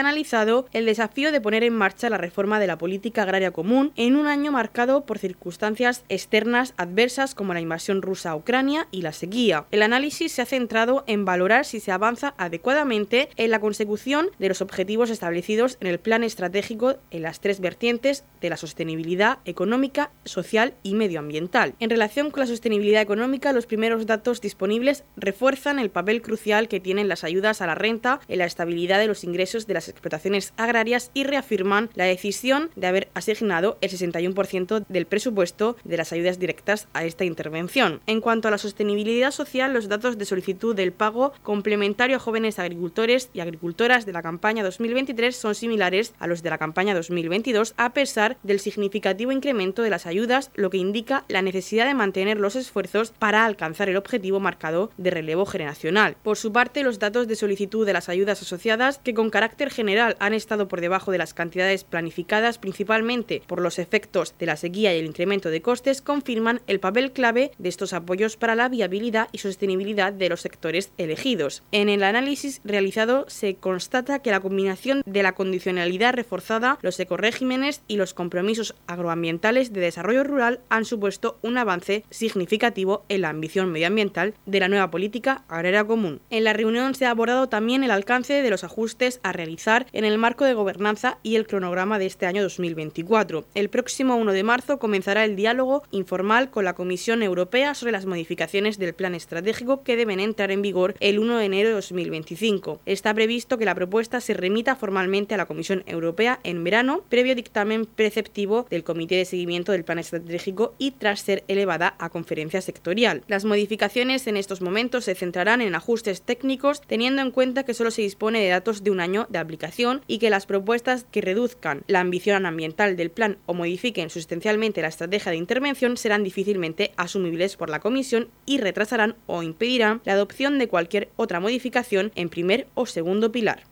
el 0.73 0.85
desafío 0.85 1.33
de 1.33 1.41
poner 1.41 1.65
en 1.65 1.73
marcha 1.73 2.11
la 2.11 2.19
reforma 2.19 2.61
de 2.61 2.67
la 2.67 2.77
política 2.77 3.23
agraria 3.23 3.51
común 3.51 3.93
en 3.97 4.15
un 4.15 4.27
año 4.27 4.53
marcado 4.53 5.07
por 5.07 5.19
circunstancias 5.19 6.05
externas 6.11 6.75
adversas 6.77 7.35
como 7.35 7.55
la 7.55 7.63
invasión 7.63 8.03
rusa 8.03 8.31
a 8.31 8.37
Ucrania 8.37 8.89
y 8.91 9.01
la 9.01 9.15
sequía. 9.15 9.65
El 9.71 9.81
análisis 9.81 10.33
se 10.33 10.43
ha 10.43 10.47
centrado 10.47 11.03
en 11.07 11.25
valorar 11.25 11.65
si 11.65 11.81
se 11.81 11.93
avanza 11.93 12.35
adecuadamente 12.37 13.31
en 13.37 13.51
la 13.51 13.59
consecución 13.59 14.29
de 14.39 14.49
los 14.49 14.61
objetivos 14.61 15.09
establecidos 15.09 15.79
en 15.81 15.87
el 15.87 15.99
plan 15.99 16.23
estratégico 16.23 16.97
en 17.11 17.23
las 17.23 17.41
tres 17.41 17.61
vertientes 17.61 18.25
de 18.43 18.51
la 18.51 18.59
sostenibilidad 18.59 19.39
económica, 19.47 20.11
social 20.27 20.75
y 20.83 20.95
medioambiental. 20.95 21.75
En 21.81 21.89
relación 21.89 22.31
con 22.31 22.41
la 22.41 22.47
sostenibilidad 22.47 23.01
económica, 23.01 23.55
los 23.55 23.65
primeros 23.65 24.05
datos 24.05 24.43
disponibles 24.43 25.05
refuerzan 25.17 25.79
el 25.79 25.89
papel 25.89 26.21
crucial 26.21 26.69
que 26.69 26.81
tienen 26.81 27.09
las 27.09 27.25
ayudas 27.25 27.63
a 27.63 27.67
la 27.67 27.75
renta 27.75 28.21
en 28.29 28.39
la 28.39 28.45
estabilidad 28.45 28.99
de 28.99 29.07
los 29.07 29.25
ingresos 29.25 29.67
de 29.67 29.75
las 29.75 29.89
explotaciones 29.89 30.18
agrarias 30.57 31.11
y 31.15 31.25
reafirman 31.25 31.91
la 31.95 32.05
decisión 32.05 32.71
de 32.77 32.87
haber 32.87 33.09
asignado 33.15 33.79
el 33.81 33.91
61% 33.91 34.85
del 34.89 35.07
presupuesto 35.07 35.77
de 35.85 35.97
las 35.97 36.13
ayudas 36.13 36.39
directas 36.39 36.89
a 36.93 37.05
esta 37.05 37.25
intervención. 37.25 38.01
En 38.07 38.21
cuanto 38.21 38.49
a 38.49 38.51
la 38.51 38.59
sostenibilidad 38.59 39.31
social, 39.31 39.73
los 39.73 39.89
datos 39.89 40.19
de 40.19 40.25
solicitud 40.25 40.75
del 40.75 40.93
pago 40.93 41.33
complementario 41.43 42.17
a 42.17 42.21
jóvenes 42.21 42.59
agricultores 42.59 43.31
y 43.33 43.41
agricultoras 43.41 44.07
de 44.07 44.13
la 44.13 44.23
campaña 44.23 44.65
2023 44.65 45.37
son 45.37 45.55
similares 45.55 46.15
a 46.19 46.27
los 46.27 46.43
de 46.43 46.51
la 46.51 46.59
campaña 46.59 46.95
2022 46.95 47.75
a 47.77 47.93
pesar 47.93 48.37
del 48.43 48.61
significativo 48.61 49.33
incremento 49.33 49.83
de 49.83 49.91
las 49.91 50.07
ayudas, 50.07 50.51
lo 50.55 50.71
que 50.71 50.79
indica 50.79 51.25
la 51.29 51.43
necesidad 51.43 51.87
de 51.87 51.95
mantener 51.95 52.39
los 52.39 52.57
esfuerzos 52.57 53.13
para 53.19 53.45
alcanzar 53.45 53.89
el 53.89 53.97
objetivo 53.97 54.41
marcado 54.41 54.91
de 54.97 55.11
relevo 55.11 55.47
generacional. 55.47 56.17
Por 56.23 56.37
su 56.37 56.53
parte, 56.53 56.83
los 56.83 56.99
datos 56.99 57.29
de 57.29 57.37
solicitud 57.37 57.87
de 57.87 57.93
las 57.93 58.09
ayudas 58.09 58.43
asociadas 58.43 58.99
que 58.99 59.15
con 59.15 59.31
carácter 59.31 59.71
general 59.71 60.08
han 60.19 60.35
estado 60.35 60.69
por 60.69 60.81
debajo 60.81 61.13
de 61.13 61.19
las 61.19 61.35
cantidades 61.35 61.85
planificadas, 61.85 62.59
principalmente 62.59 63.43
por 63.47 63.61
los 63.61 63.79
efectos 63.79 64.35
de 64.39 64.47
la 64.47 64.57
sequía 64.57 64.95
y 64.95 64.99
el 64.99 65.07
incremento 65.07 65.51
de 65.51 65.63
costes, 65.63 66.03
confirman 66.03 66.61
el 66.67 66.81
papel 66.81 67.13
clave 67.13 67.53
de 67.59 67.69
estos 67.69 67.93
apoyos 67.93 68.37
para 68.37 68.55
la 68.55 68.69
viabilidad 68.69 69.29
y 69.33 69.39
sostenibilidad 69.39 70.13
de 70.13 70.29
los 70.29 70.41
sectores 70.41 70.93
elegidos. 70.99 71.63
En 71.73 71.89
el 71.89 72.03
análisis 72.03 72.61
realizado 72.65 73.25
se 73.29 73.57
constata 73.57 74.21
que 74.21 74.31
la 74.31 74.41
combinación 74.41 75.03
de 75.07 75.23
la 75.23 75.35
condicionalidad 75.35 76.15
reforzada, 76.15 76.79
los 76.83 76.99
ecoregímenes 77.01 77.83
y 77.89 77.97
los 77.97 78.15
compromisos 78.15 78.75
agroambientales 78.87 79.73
de 79.73 79.81
desarrollo 79.81 80.25
rural 80.25 80.61
han 80.69 80.85
supuesto 80.85 81.39
un 81.43 81.59
avance 81.59 82.05
significativo 82.11 83.05
en 83.09 83.23
la 83.23 83.31
ambición 83.31 83.71
medioambiental 83.71 84.35
de 84.47 84.61
la 84.61 84.69
nueva 84.69 84.91
política 84.91 85.45
agraria 85.49 85.85
común. 85.85 86.21
En 86.31 86.45
la 86.45 86.53
reunión 86.53 86.95
se 86.95 87.07
ha 87.07 87.11
abordado 87.11 87.49
también 87.49 87.85
el 87.85 87.91
alcance 87.91 88.43
de 88.43 88.51
los 88.51 88.65
ajustes 88.65 89.21
a 89.23 89.33
realizar 89.33 89.87
en 89.99 90.05
el 90.05 90.17
marco 90.17 90.45
de 90.45 90.55
gobernanza 90.55 91.19
y 91.25 91.35
el 91.35 91.49
cronograma 91.49 91.99
de 91.99 92.07
este 92.07 92.27
año 92.27 92.41
2024. 92.45 93.45
El 93.57 93.69
próximo 93.69 94.15
1 94.15 94.33
de 94.33 94.45
marzo 94.45 94.79
comenzará 94.79 95.25
el 95.25 95.35
diálogo 95.35 95.83
informal 95.91 96.51
con 96.51 96.65
la 96.65 96.75
Comisión 96.75 97.21
Europea 97.21 97.75
sobre 97.75 97.91
las 97.91 98.07
modificaciones 98.07 98.79
del 98.79 98.95
plan 98.95 99.17
estratégico 99.17 99.83
que 99.83 99.97
deben 99.97 100.21
entrar 100.21 100.53
en 100.53 100.63
vigor 100.63 100.95
el 101.01 101.19
1 101.19 101.39
de 101.39 101.45
enero 101.45 101.71
de 101.71 101.75
2025. 101.75 102.81
Está 102.87 103.13
previsto 103.13 103.59
que 103.59 103.65
la 103.65 103.75
propuesta 103.75 104.21
se 104.21 104.35
remita 104.35 104.77
formalmente 104.77 105.35
a 105.35 105.37
la 105.37 105.47
Comisión 105.47 105.83
Europea 105.87 106.39
en 106.45 106.63
verano, 106.63 107.03
previo 107.09 107.35
dictamen 107.35 107.85
preceptivo 107.85 108.69
del 108.71 108.85
Comité 108.85 109.17
de 109.17 109.25
Seguimiento 109.25 109.73
del 109.73 109.83
Plan 109.83 109.99
Estratégico 109.99 110.75
y 110.79 110.93
tras 110.93 111.23
ser 111.23 111.43
elevada 111.49 111.97
a 111.99 112.09
conferencia 112.11 112.61
sectorial. 112.61 113.25
Las 113.27 113.45
modificaciones 113.45 114.29
en 114.29 114.37
estos 114.37 114.63
momentos 114.63 115.07
se 115.07 115.17
centrarán 115.17 115.61
en 115.61 115.75
ajustes 115.75 116.23
técnicos, 116.23 116.83
teniendo 116.83 117.21
en 117.21 117.33
cuenta 117.33 117.65
que 117.65 117.75
solo 117.75 117.91
se 117.91 118.03
dispone 118.03 118.41
de 118.41 118.51
datos 118.51 118.85
de 118.85 118.93
un 118.93 119.01
año 119.01 119.27
de 119.29 119.39
aplicación 119.39 119.88
y 120.07 120.19
que 120.19 120.31
las 120.31 120.47
propuestas 120.47 121.05
que 121.11 121.21
reduzcan 121.21 121.83
la 121.87 122.01
ambición 122.01 122.47
ambiental 122.47 122.97
del 122.97 123.11
plan 123.11 123.39
o 123.47 123.55
modifiquen 123.55 124.11
sustancialmente 124.11 124.83
la 124.83 124.89
estrategia 124.89 125.33
de 125.33 125.39
intervención 125.39 125.97
serán 125.97 126.25
difícilmente 126.25 126.93
asumibles 126.97 127.57
por 127.57 127.71
la 127.71 127.81
Comisión 127.81 128.29
y 128.47 128.59
retrasarán 128.59 129.17
o 129.27 129.43
impedirán 129.43 130.01
la 130.05 130.13
adopción 130.15 130.59
de 130.59 130.69
cualquier 130.69 131.09
otra 131.17 131.41
modificación 131.41 132.13
en 132.15 132.29
primer 132.29 132.67
o 132.75 132.87
segundo 132.87 133.33
pilar. 133.33 133.65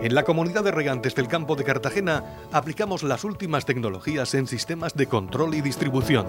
En 0.00 0.14
la 0.14 0.24
comunidad 0.24 0.62
de 0.62 0.72
regantes 0.72 1.14
del 1.14 1.26
campo 1.26 1.56
de 1.56 1.64
Cartagena 1.64 2.22
aplicamos 2.52 3.02
las 3.02 3.24
últimas 3.24 3.64
tecnologías 3.64 4.34
en 4.34 4.46
sistemas 4.46 4.94
de 4.94 5.06
control 5.06 5.54
y 5.54 5.62
distribución, 5.62 6.26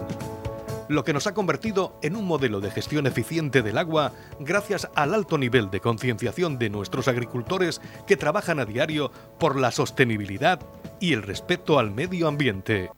lo 0.90 1.04
que 1.04 1.14
nos 1.14 1.28
ha 1.28 1.34
convertido 1.34 1.98
en 2.02 2.16
un 2.16 2.26
modelo 2.26 2.62
de 2.62 2.72
gestión 2.72 3.08
eficiente 3.08 3.62
del 3.62 3.78
agua 3.78 4.14
gracias 4.40 4.90
al 4.96 5.14
alto 5.14 5.38
nivel 5.38 5.70
de 5.70 5.80
concienciación 5.80 6.58
de 6.58 6.70
nuestros 6.70 7.08
agricultores 7.08 7.82
que 8.06 8.18
trabajan 8.18 8.60
a 8.60 8.66
diario 8.66 9.12
por 9.40 9.60
la 9.60 9.72
sostenibilidad 9.72 10.60
y 11.00 11.14
el 11.14 11.24
respeto 11.24 11.80
al 11.80 11.92
medio 11.92 12.28
ambiente. 12.28 12.90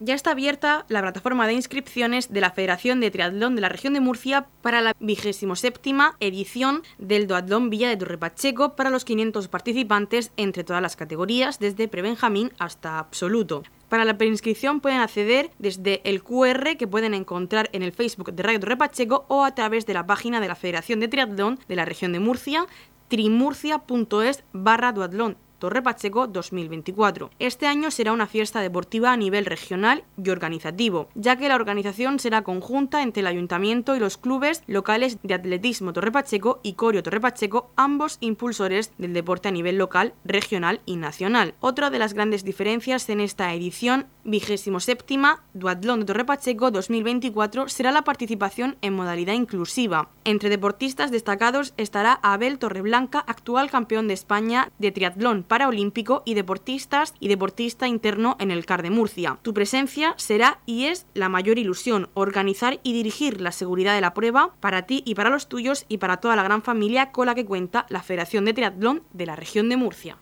Ya 0.00 0.14
está 0.14 0.30
abierta 0.30 0.84
la 0.88 1.02
plataforma 1.02 1.48
de 1.48 1.54
inscripciones 1.54 2.32
de 2.32 2.40
la 2.40 2.52
Federación 2.52 3.00
de 3.00 3.10
Triatlón 3.10 3.56
de 3.56 3.62
la 3.62 3.68
región 3.68 3.94
de 3.94 4.00
Murcia 4.00 4.46
para 4.62 4.80
la 4.80 4.94
27 5.00 5.80
edición 6.20 6.82
del 6.98 7.26
Duatlón 7.26 7.68
Villa 7.68 7.88
de 7.88 7.96
Torrepacheco 7.96 8.76
para 8.76 8.90
los 8.90 9.04
500 9.04 9.48
participantes 9.48 10.30
entre 10.36 10.62
todas 10.62 10.82
las 10.82 10.94
categorías, 10.94 11.58
desde 11.58 11.88
prebenjamín 11.88 12.52
hasta 12.60 13.00
absoluto. 13.00 13.64
Para 13.88 14.04
la 14.04 14.18
preinscripción 14.18 14.80
pueden 14.80 15.00
acceder 15.00 15.50
desde 15.58 16.02
el 16.04 16.22
QR 16.22 16.76
que 16.76 16.86
pueden 16.86 17.14
encontrar 17.14 17.70
en 17.72 17.82
el 17.82 17.92
Facebook 17.92 18.32
de 18.32 18.42
Radio 18.42 18.60
Torrepacheco 18.60 19.24
o 19.28 19.44
a 19.44 19.54
través 19.54 19.86
de 19.86 19.94
la 19.94 20.06
página 20.06 20.40
de 20.40 20.48
la 20.48 20.54
Federación 20.54 21.00
de 21.00 21.08
Triatlón 21.08 21.58
de 21.68 21.76
la 21.76 21.86
región 21.86 22.12
de 22.12 22.20
Murcia, 22.20 22.66
trimurcia.es 23.08 24.44
barra 24.52 24.92
duatlón 24.92 25.38
Torre 25.58 25.82
Pacheco 25.82 26.26
2024. 26.26 27.30
Este 27.38 27.66
año 27.66 27.90
será 27.90 28.12
una 28.12 28.26
fiesta 28.26 28.60
deportiva 28.60 29.12
a 29.12 29.16
nivel 29.16 29.44
regional 29.44 30.04
y 30.22 30.30
organizativo, 30.30 31.08
ya 31.14 31.36
que 31.36 31.48
la 31.48 31.56
organización 31.56 32.18
será 32.18 32.42
conjunta 32.42 33.02
entre 33.02 33.20
el 33.20 33.26
ayuntamiento 33.26 33.96
y 33.96 34.00
los 34.00 34.16
clubes 34.16 34.62
locales 34.66 35.18
de 35.22 35.34
atletismo 35.34 35.92
Torre 35.92 36.12
Pacheco 36.12 36.60
y 36.62 36.74
Corio 36.74 37.02
Torre 37.02 37.20
Pacheco, 37.20 37.70
ambos 37.76 38.18
impulsores 38.20 38.92
del 38.98 39.12
deporte 39.12 39.48
a 39.48 39.52
nivel 39.52 39.78
local, 39.78 40.14
regional 40.24 40.80
y 40.86 40.96
nacional. 40.96 41.54
Otra 41.60 41.90
de 41.90 41.98
las 41.98 42.14
grandes 42.14 42.44
diferencias 42.44 43.08
en 43.08 43.20
esta 43.20 43.52
edición 43.52 44.06
vigésimo 44.24 44.78
séptima 44.78 45.42
Duatlón 45.54 46.00
de 46.00 46.06
Torre 46.06 46.24
Pacheco 46.24 46.70
2024 46.70 47.68
será 47.68 47.92
la 47.92 48.02
participación 48.02 48.76
en 48.82 48.94
modalidad 48.94 49.34
inclusiva. 49.34 50.10
Entre 50.24 50.50
deportistas 50.50 51.10
destacados 51.10 51.72
estará 51.76 52.20
Abel 52.22 52.58
Torreblanca, 52.58 53.24
actual 53.26 53.70
campeón 53.70 54.08
de 54.08 54.14
España 54.14 54.70
de 54.78 54.92
triatlón 54.92 55.42
paraolímpico 55.48 56.22
y 56.24 56.34
deportistas 56.34 57.14
y 57.18 57.28
deportista 57.28 57.88
interno 57.88 58.36
en 58.38 58.50
el 58.50 58.64
CAR 58.64 58.82
de 58.82 58.90
Murcia. 58.90 59.38
Tu 59.42 59.52
presencia 59.54 60.14
será 60.16 60.60
y 60.66 60.84
es 60.84 61.06
la 61.14 61.28
mayor 61.28 61.58
ilusión, 61.58 62.10
organizar 62.14 62.78
y 62.82 62.92
dirigir 62.92 63.40
la 63.40 63.50
seguridad 63.50 63.94
de 63.94 64.00
la 64.00 64.14
prueba 64.14 64.54
para 64.60 64.82
ti 64.82 65.02
y 65.04 65.14
para 65.14 65.30
los 65.30 65.48
tuyos 65.48 65.86
y 65.88 65.98
para 65.98 66.18
toda 66.18 66.36
la 66.36 66.44
gran 66.44 66.62
familia 66.62 67.10
con 67.10 67.26
la 67.26 67.34
que 67.34 67.44
cuenta 67.44 67.86
la 67.88 68.02
Federación 68.02 68.44
de 68.44 68.54
Triatlón 68.54 69.02
de 69.12 69.26
la 69.26 69.34
región 69.34 69.68
de 69.68 69.76
Murcia. 69.76 70.18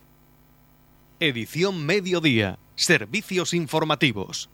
Edición 1.20 1.84
Mediodía. 1.84 2.58
Servicios 2.74 3.54
informativos. 3.54 4.50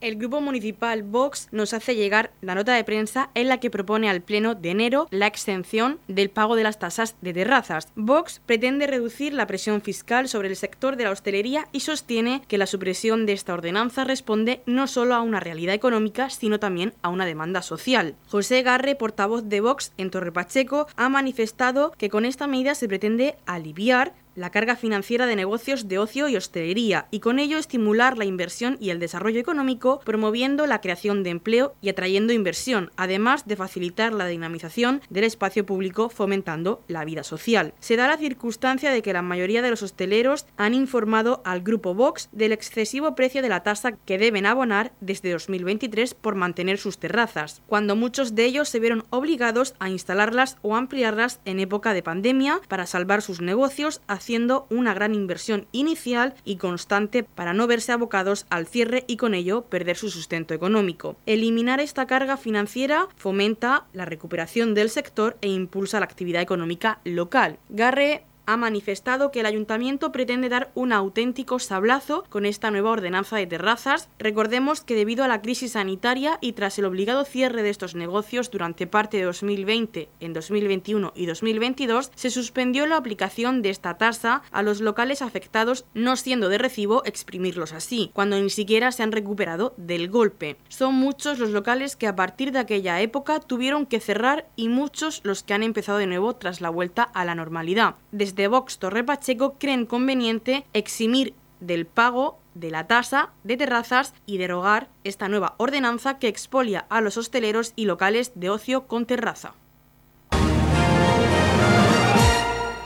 El 0.00 0.16
Grupo 0.16 0.40
Municipal 0.40 1.02
Vox 1.02 1.48
nos 1.52 1.72
hace 1.72 1.94
llegar 1.94 2.30
la 2.40 2.54
nota 2.54 2.74
de 2.74 2.84
prensa 2.84 3.30
en 3.34 3.48
la 3.48 3.58
que 3.58 3.70
propone 3.70 4.10
al 4.10 4.20
Pleno 4.20 4.54
de 4.54 4.70
enero 4.70 5.08
la 5.10 5.26
exención 5.26 5.98
del 6.06 6.30
pago 6.30 6.56
de 6.56 6.62
las 6.62 6.78
tasas 6.78 7.16
de 7.22 7.32
terrazas. 7.32 7.88
Vox 7.96 8.40
pretende 8.44 8.86
reducir 8.86 9.32
la 9.32 9.46
presión 9.46 9.80
fiscal 9.80 10.28
sobre 10.28 10.48
el 10.48 10.56
sector 10.56 10.96
de 10.96 11.04
la 11.04 11.10
hostelería 11.10 11.68
y 11.72 11.80
sostiene 11.80 12.42
que 12.46 12.58
la 12.58 12.66
supresión 12.66 13.26
de 13.26 13.32
esta 13.32 13.54
ordenanza 13.54 14.04
responde 14.04 14.62
no 14.66 14.86
solo 14.86 15.14
a 15.14 15.22
una 15.22 15.40
realidad 15.40 15.74
económica, 15.74 16.30
sino 16.30 16.60
también 16.60 16.92
a 17.02 17.08
una 17.08 17.26
demanda 17.26 17.62
social. 17.62 18.14
José 18.28 18.62
Garre, 18.62 18.94
portavoz 18.94 19.48
de 19.48 19.60
Vox 19.60 19.92
en 19.96 20.10
Torre 20.10 20.32
Pacheco, 20.32 20.86
ha 20.96 21.08
manifestado 21.08 21.92
que 21.96 22.10
con 22.10 22.24
esta 22.24 22.46
medida 22.46 22.74
se 22.74 22.88
pretende 22.88 23.36
aliviar 23.46 24.12
la 24.36 24.50
carga 24.50 24.76
financiera 24.76 25.26
de 25.26 25.34
negocios 25.34 25.88
de 25.88 25.98
ocio 25.98 26.28
y 26.28 26.36
hostelería 26.36 27.08
y 27.10 27.20
con 27.20 27.38
ello 27.38 27.58
estimular 27.58 28.16
la 28.18 28.24
inversión 28.24 28.76
y 28.80 28.90
el 28.90 29.00
desarrollo 29.00 29.40
económico, 29.40 30.00
promoviendo 30.04 30.66
la 30.66 30.80
creación 30.80 31.22
de 31.22 31.30
empleo 31.30 31.74
y 31.80 31.88
atrayendo 31.88 32.32
inversión, 32.32 32.90
además 32.96 33.46
de 33.46 33.56
facilitar 33.56 34.12
la 34.12 34.26
dinamización 34.26 35.00
del 35.10 35.24
espacio 35.24 35.66
público 35.66 36.08
fomentando 36.08 36.82
la 36.86 37.04
vida 37.04 37.24
social. 37.24 37.74
Se 37.80 37.96
da 37.96 38.06
la 38.06 38.18
circunstancia 38.18 38.90
de 38.90 39.02
que 39.02 39.12
la 39.12 39.22
mayoría 39.22 39.62
de 39.62 39.70
los 39.70 39.82
hosteleros 39.82 40.46
han 40.56 40.74
informado 40.74 41.42
al 41.44 41.62
grupo 41.62 41.94
Vox 41.94 42.28
del 42.32 42.52
excesivo 42.52 43.14
precio 43.14 43.42
de 43.42 43.48
la 43.48 43.62
tasa 43.62 43.92
que 43.92 44.18
deben 44.18 44.46
abonar 44.46 44.92
desde 45.00 45.32
2023 45.32 46.14
por 46.14 46.34
mantener 46.34 46.78
sus 46.78 46.98
terrazas, 46.98 47.62
cuando 47.66 47.96
muchos 47.96 48.34
de 48.34 48.44
ellos 48.44 48.68
se 48.68 48.80
vieron 48.80 49.04
obligados 49.10 49.74
a 49.78 49.88
instalarlas 49.88 50.58
o 50.62 50.76
ampliarlas 50.76 51.40
en 51.44 51.60
época 51.60 51.94
de 51.94 52.02
pandemia 52.02 52.60
para 52.68 52.86
salvar 52.86 53.22
sus 53.22 53.40
negocios 53.40 54.02
haciendo 54.26 54.66
una 54.70 54.92
gran 54.92 55.14
inversión 55.14 55.68
inicial 55.70 56.34
y 56.44 56.56
constante 56.56 57.22
para 57.22 57.52
no 57.52 57.68
verse 57.68 57.92
abocados 57.92 58.44
al 58.50 58.66
cierre 58.66 59.04
y 59.06 59.18
con 59.18 59.34
ello 59.34 59.66
perder 59.66 59.96
su 59.96 60.10
sustento 60.10 60.52
económico. 60.52 61.14
Eliminar 61.26 61.78
esta 61.78 62.08
carga 62.08 62.36
financiera 62.36 63.06
fomenta 63.16 63.86
la 63.92 64.04
recuperación 64.04 64.74
del 64.74 64.90
sector 64.90 65.36
e 65.42 65.48
impulsa 65.48 66.00
la 66.00 66.06
actividad 66.06 66.42
económica 66.42 66.98
local. 67.04 67.60
Garre 67.68 68.24
ha 68.46 68.56
manifestado 68.56 69.30
que 69.30 69.40
el 69.40 69.46
ayuntamiento 69.46 70.12
pretende 70.12 70.48
dar 70.48 70.70
un 70.74 70.92
auténtico 70.92 71.58
sablazo 71.58 72.24
con 72.28 72.46
esta 72.46 72.70
nueva 72.70 72.90
ordenanza 72.90 73.36
de 73.36 73.46
terrazas. 73.46 74.08
Recordemos 74.18 74.80
que 74.80 74.94
debido 74.94 75.24
a 75.24 75.28
la 75.28 75.42
crisis 75.42 75.72
sanitaria 75.72 76.38
y 76.40 76.52
tras 76.52 76.78
el 76.78 76.84
obligado 76.84 77.24
cierre 77.24 77.62
de 77.62 77.70
estos 77.70 77.94
negocios 77.94 78.50
durante 78.50 78.86
parte 78.86 79.18
de 79.18 79.24
2020, 79.24 80.08
en 80.20 80.32
2021 80.32 81.12
y 81.14 81.26
2022, 81.26 82.12
se 82.14 82.30
suspendió 82.30 82.86
la 82.86 82.96
aplicación 82.96 83.62
de 83.62 83.70
esta 83.70 83.98
tasa 83.98 84.42
a 84.50 84.62
los 84.62 84.80
locales 84.80 85.22
afectados, 85.22 85.84
no 85.94 86.16
siendo 86.16 86.48
de 86.48 86.58
recibo 86.58 87.04
exprimirlos 87.04 87.72
así, 87.72 88.10
cuando 88.12 88.38
ni 88.40 88.50
siquiera 88.50 88.92
se 88.92 89.02
han 89.02 89.12
recuperado 89.12 89.74
del 89.76 90.08
golpe. 90.08 90.56
Son 90.68 90.94
muchos 90.94 91.38
los 91.38 91.50
locales 91.50 91.96
que 91.96 92.06
a 92.06 92.16
partir 92.16 92.52
de 92.52 92.60
aquella 92.60 93.00
época 93.00 93.40
tuvieron 93.40 93.86
que 93.86 94.00
cerrar 94.00 94.46
y 94.56 94.68
muchos 94.68 95.20
los 95.24 95.42
que 95.42 95.54
han 95.54 95.62
empezado 95.62 95.98
de 95.98 96.06
nuevo 96.06 96.36
tras 96.36 96.60
la 96.60 96.70
vuelta 96.70 97.02
a 97.02 97.24
la 97.24 97.34
normalidad. 97.34 97.96
Desde 98.12 98.35
de 98.36 98.48
Vox 98.48 98.78
Torre 98.78 99.02
Pacheco 99.02 99.56
creen 99.58 99.86
conveniente 99.86 100.66
eximir 100.74 101.34
del 101.58 101.86
pago 101.86 102.38
de 102.54 102.70
la 102.70 102.86
tasa 102.86 103.30
de 103.44 103.56
terrazas 103.56 104.14
y 104.26 104.36
derogar 104.36 104.88
esta 105.04 105.28
nueva 105.28 105.54
ordenanza 105.56 106.18
que 106.18 106.28
expolia 106.28 106.86
a 106.90 107.00
los 107.00 107.16
hosteleros 107.16 107.72
y 107.76 107.86
locales 107.86 108.32
de 108.34 108.50
ocio 108.50 108.86
con 108.86 109.06
terraza. 109.06 109.54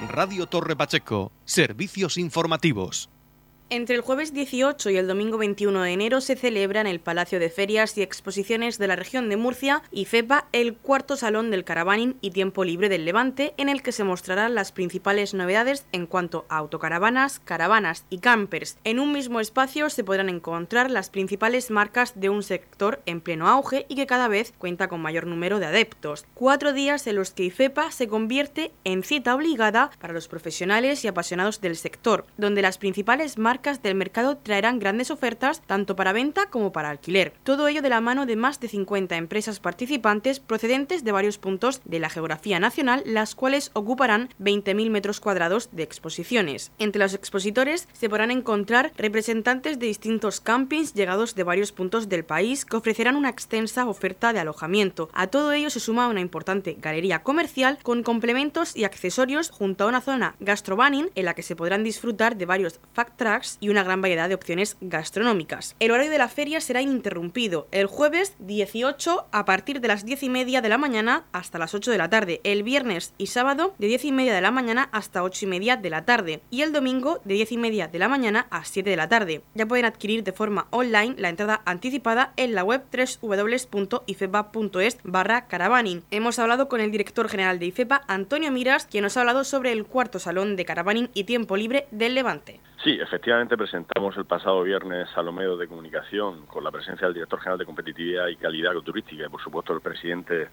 Radio 0.09 0.47
Torre 0.47 0.76
Pacheco, 0.76 1.33
servicios 1.45 2.16
informativos. 2.16 3.11
Entre 3.73 3.95
el 3.95 4.00
jueves 4.00 4.35
18 4.35 4.91
y 4.91 4.97
el 4.97 5.07
domingo 5.07 5.39
21 5.39 5.83
de 5.83 5.93
enero 5.93 6.21
se 6.21 6.35
celebra 6.35 6.81
en 6.81 6.89
el 6.89 6.99
Palacio 6.99 7.39
de 7.39 7.50
Ferias 7.50 7.97
y 7.97 8.03
Exposiciones 8.03 8.79
de 8.79 8.89
la 8.89 8.97
región 8.97 9.29
de 9.29 9.37
Murcia 9.37 9.85
y 9.93 10.07
FEPA 10.07 10.49
el 10.50 10.75
cuarto 10.75 11.17
Salón 11.17 11.53
del 11.53 11.62
Caravaning 11.62 12.17
y 12.21 12.33
Tiempo 12.33 12.65
Libre 12.65 12.89
del 12.89 13.05
Levante, 13.05 13.55
en 13.59 13.69
el 13.69 13.85
que 13.85 13.93
se 13.93 14.03
mostrarán 14.03 14.57
las 14.57 14.73
principales 14.73 15.35
novedades 15.35 15.87
en 15.93 16.07
cuanto 16.07 16.47
a 16.49 16.57
autocaravanas, 16.57 17.39
caravanas 17.39 18.07
y 18.11 18.19
campers. 18.19 18.77
En 18.83 18.99
un 18.99 19.12
mismo 19.12 19.39
espacio 19.39 19.89
se 19.89 20.03
podrán 20.03 20.31
encontrar 20.31 20.91
las 20.91 21.09
principales 21.09 21.71
marcas 21.71 22.19
de 22.19 22.29
un 22.29 22.43
sector 22.43 23.00
en 23.07 23.21
pleno 23.21 23.47
auge 23.47 23.87
y 23.89 23.95
que 23.95 24.09
cada 24.09 24.27
vez 24.27 24.53
cuenta 24.59 24.89
con 24.89 25.00
mayor 25.00 25.29
número 25.29 25.61
de 25.61 25.67
adeptos. 25.67 26.27
Cuatro 26.35 26.73
días 26.73 27.07
en 27.07 27.15
los 27.15 27.31
que 27.31 27.45
IFEPA 27.45 27.93
se 27.93 28.09
convierte 28.09 28.73
en 28.83 29.05
cita 29.05 29.33
obligada 29.33 29.93
para 30.00 30.12
los 30.12 30.27
profesionales 30.27 31.05
y 31.05 31.07
apasionados 31.07 31.61
del 31.61 31.77
sector, 31.77 32.27
donde 32.37 32.62
las 32.62 32.77
principales 32.77 33.39
marcas 33.39 33.60
del 33.61 33.95
mercado 33.95 34.38
traerán 34.38 34.79
grandes 34.79 35.11
ofertas 35.11 35.61
tanto 35.67 35.95
para 35.95 36.14
venta 36.14 36.47
como 36.47 36.73
para 36.73 36.88
alquiler. 36.88 37.35
Todo 37.45 37.69
ello 37.69 37.83
de 37.83 37.90
la 37.90 38.00
mano 38.00 38.25
de 38.25 38.35
más 38.35 38.59
de 38.59 38.69
50 38.69 39.17
empresas 39.17 39.61
participantes 39.61 40.40
procedentes 40.40 41.05
de 41.05 41.12
varios 41.12 41.37
puntos 41.37 41.83
de 41.85 42.00
la 42.00 42.09
geografía 42.09 42.59
nacional, 42.59 43.02
las 43.05 43.35
cuales 43.35 43.71
ocuparán 43.75 44.31
20.000 44.40 44.88
metros 44.88 45.21
cuadrados 45.21 45.69
de 45.73 45.83
exposiciones. 45.83 46.73
Entre 46.79 47.00
los 47.00 47.12
expositores 47.12 47.87
se 47.93 48.09
podrán 48.09 48.31
encontrar 48.31 48.93
representantes 48.97 49.79
de 49.79 49.87
distintos 49.87 50.40
campings 50.40 50.95
llegados 50.95 51.35
de 51.35 51.45
varios 51.45 51.73
puntos 51.73 52.09
del 52.09 52.25
país 52.25 52.64
que 52.64 52.79
ofrecerán 52.79 53.17
una 53.17 53.29
extensa 53.29 53.87
oferta 53.87 54.33
de 54.33 54.40
alojamiento. 54.40 55.11
A 55.12 55.26
todo 55.26 55.52
ello 55.52 55.69
se 55.69 55.81
suma 55.81 56.09
una 56.09 56.21
importante 56.21 56.79
galería 56.81 57.23
comercial 57.23 57.79
con 57.83 58.02
complementos 58.02 58.75
y 58.75 58.85
accesorios 58.85 59.50
junto 59.50 59.85
a 59.85 59.88
una 59.88 60.00
zona 60.00 60.35
gastrobanning 60.40 61.11
en 61.14 61.25
la 61.26 61.35
que 61.35 61.43
se 61.43 61.57
podrán 61.57 61.85
disfrutar 61.85 62.37
de 62.37 62.47
varios 62.47 62.81
fact 62.95 63.19
tracks 63.19 63.50
y 63.61 63.69
una 63.69 63.83
gran 63.83 64.00
variedad 64.00 64.28
de 64.28 64.35
opciones 64.35 64.76
gastronómicas. 64.80 65.76
El 65.80 65.90
horario 65.90 66.11
de 66.11 66.19
la 66.19 66.28
feria 66.28 66.61
será 66.61 66.83
ininterrumpido 66.83 67.69
el 67.71 67.87
jueves 67.87 68.35
18 68.38 69.26
a 69.30 69.45
partir 69.45 69.80
de 69.80 69.88
las 69.88 70.04
10 70.04 70.23
y 70.25 70.28
media 70.28 70.61
de 70.61 70.69
la 70.69 70.78
mañana 70.78 71.25
hasta 71.33 71.59
las 71.59 71.75
8 71.75 71.90
de 71.90 71.99
la 71.99 72.11
tarde, 72.11 72.40
el 72.45 72.62
viernes 72.62 73.14
y 73.19 73.26
sábado 73.26 73.75
de 73.78 73.87
10 73.88 74.04
y 74.07 74.12
media 74.12 74.35
de 74.35 74.40
la 74.40 74.50
mañana 74.50 74.88
hasta 74.92 75.23
8 75.23 75.45
y 75.45 75.49
media 75.49 75.76
de 75.76 75.90
la 75.90 76.04
tarde 76.04 76.42
y 76.50 76.62
el 76.62 76.73
domingo 76.73 77.21
de 77.25 77.35
10 77.35 77.52
y 77.52 77.57
media 77.57 77.88
de 77.88 77.99
la 77.99 78.09
mañana 78.09 78.47
a 78.50 78.64
7 78.64 78.88
de 78.88 78.97
la 78.97 79.09
tarde. 79.09 79.42
Ya 79.54 79.66
pueden 79.66 79.85
adquirir 79.85 80.25
de 80.25 80.33
forma 80.33 80.66
online 80.71 81.14
la 81.19 81.28
entrada 81.28 81.62
anticipada 81.64 82.33
en 82.37 82.54
la 82.54 82.64
web 82.64 82.83
www.ifepa.es 83.21 84.99
barra 85.04 85.47
caravaning. 85.47 86.04
Hemos 86.11 86.38
hablado 86.38 86.69
con 86.69 86.80
el 86.80 86.90
director 86.90 87.28
general 87.28 87.59
de 87.59 87.66
IFEPA, 87.66 88.02
Antonio 88.07 88.50
Miras, 88.50 88.87
quien 88.87 89.02
nos 89.02 89.16
ha 89.16 89.21
hablado 89.21 89.45
sobre 89.45 89.73
el 89.73 89.85
cuarto 89.85 90.19
salón 90.19 90.57
de 90.57 90.64
caravaning 90.64 91.11
y 91.14 91.25
tiempo 91.25 91.57
libre 91.57 91.87
del 91.90 92.14
Levante. 92.14 92.61
Sí, 92.82 92.99
efectivamente 92.99 93.58
presentamos 93.58 94.16
el 94.16 94.25
pasado 94.25 94.62
viernes 94.62 95.06
a 95.14 95.20
los 95.20 95.34
medios 95.34 95.58
de 95.58 95.68
comunicación 95.68 96.46
con 96.46 96.64
la 96.64 96.70
presencia 96.70 97.06
del 97.06 97.12
director 97.12 97.38
general 97.38 97.58
de 97.58 97.66
competitividad 97.66 98.28
y 98.28 98.37
calidad 98.37 98.72
turística 98.76 99.26
y 99.26 99.28
por 99.28 99.42
supuesto 99.42 99.75
el 99.75 99.82
presidente 99.82 100.49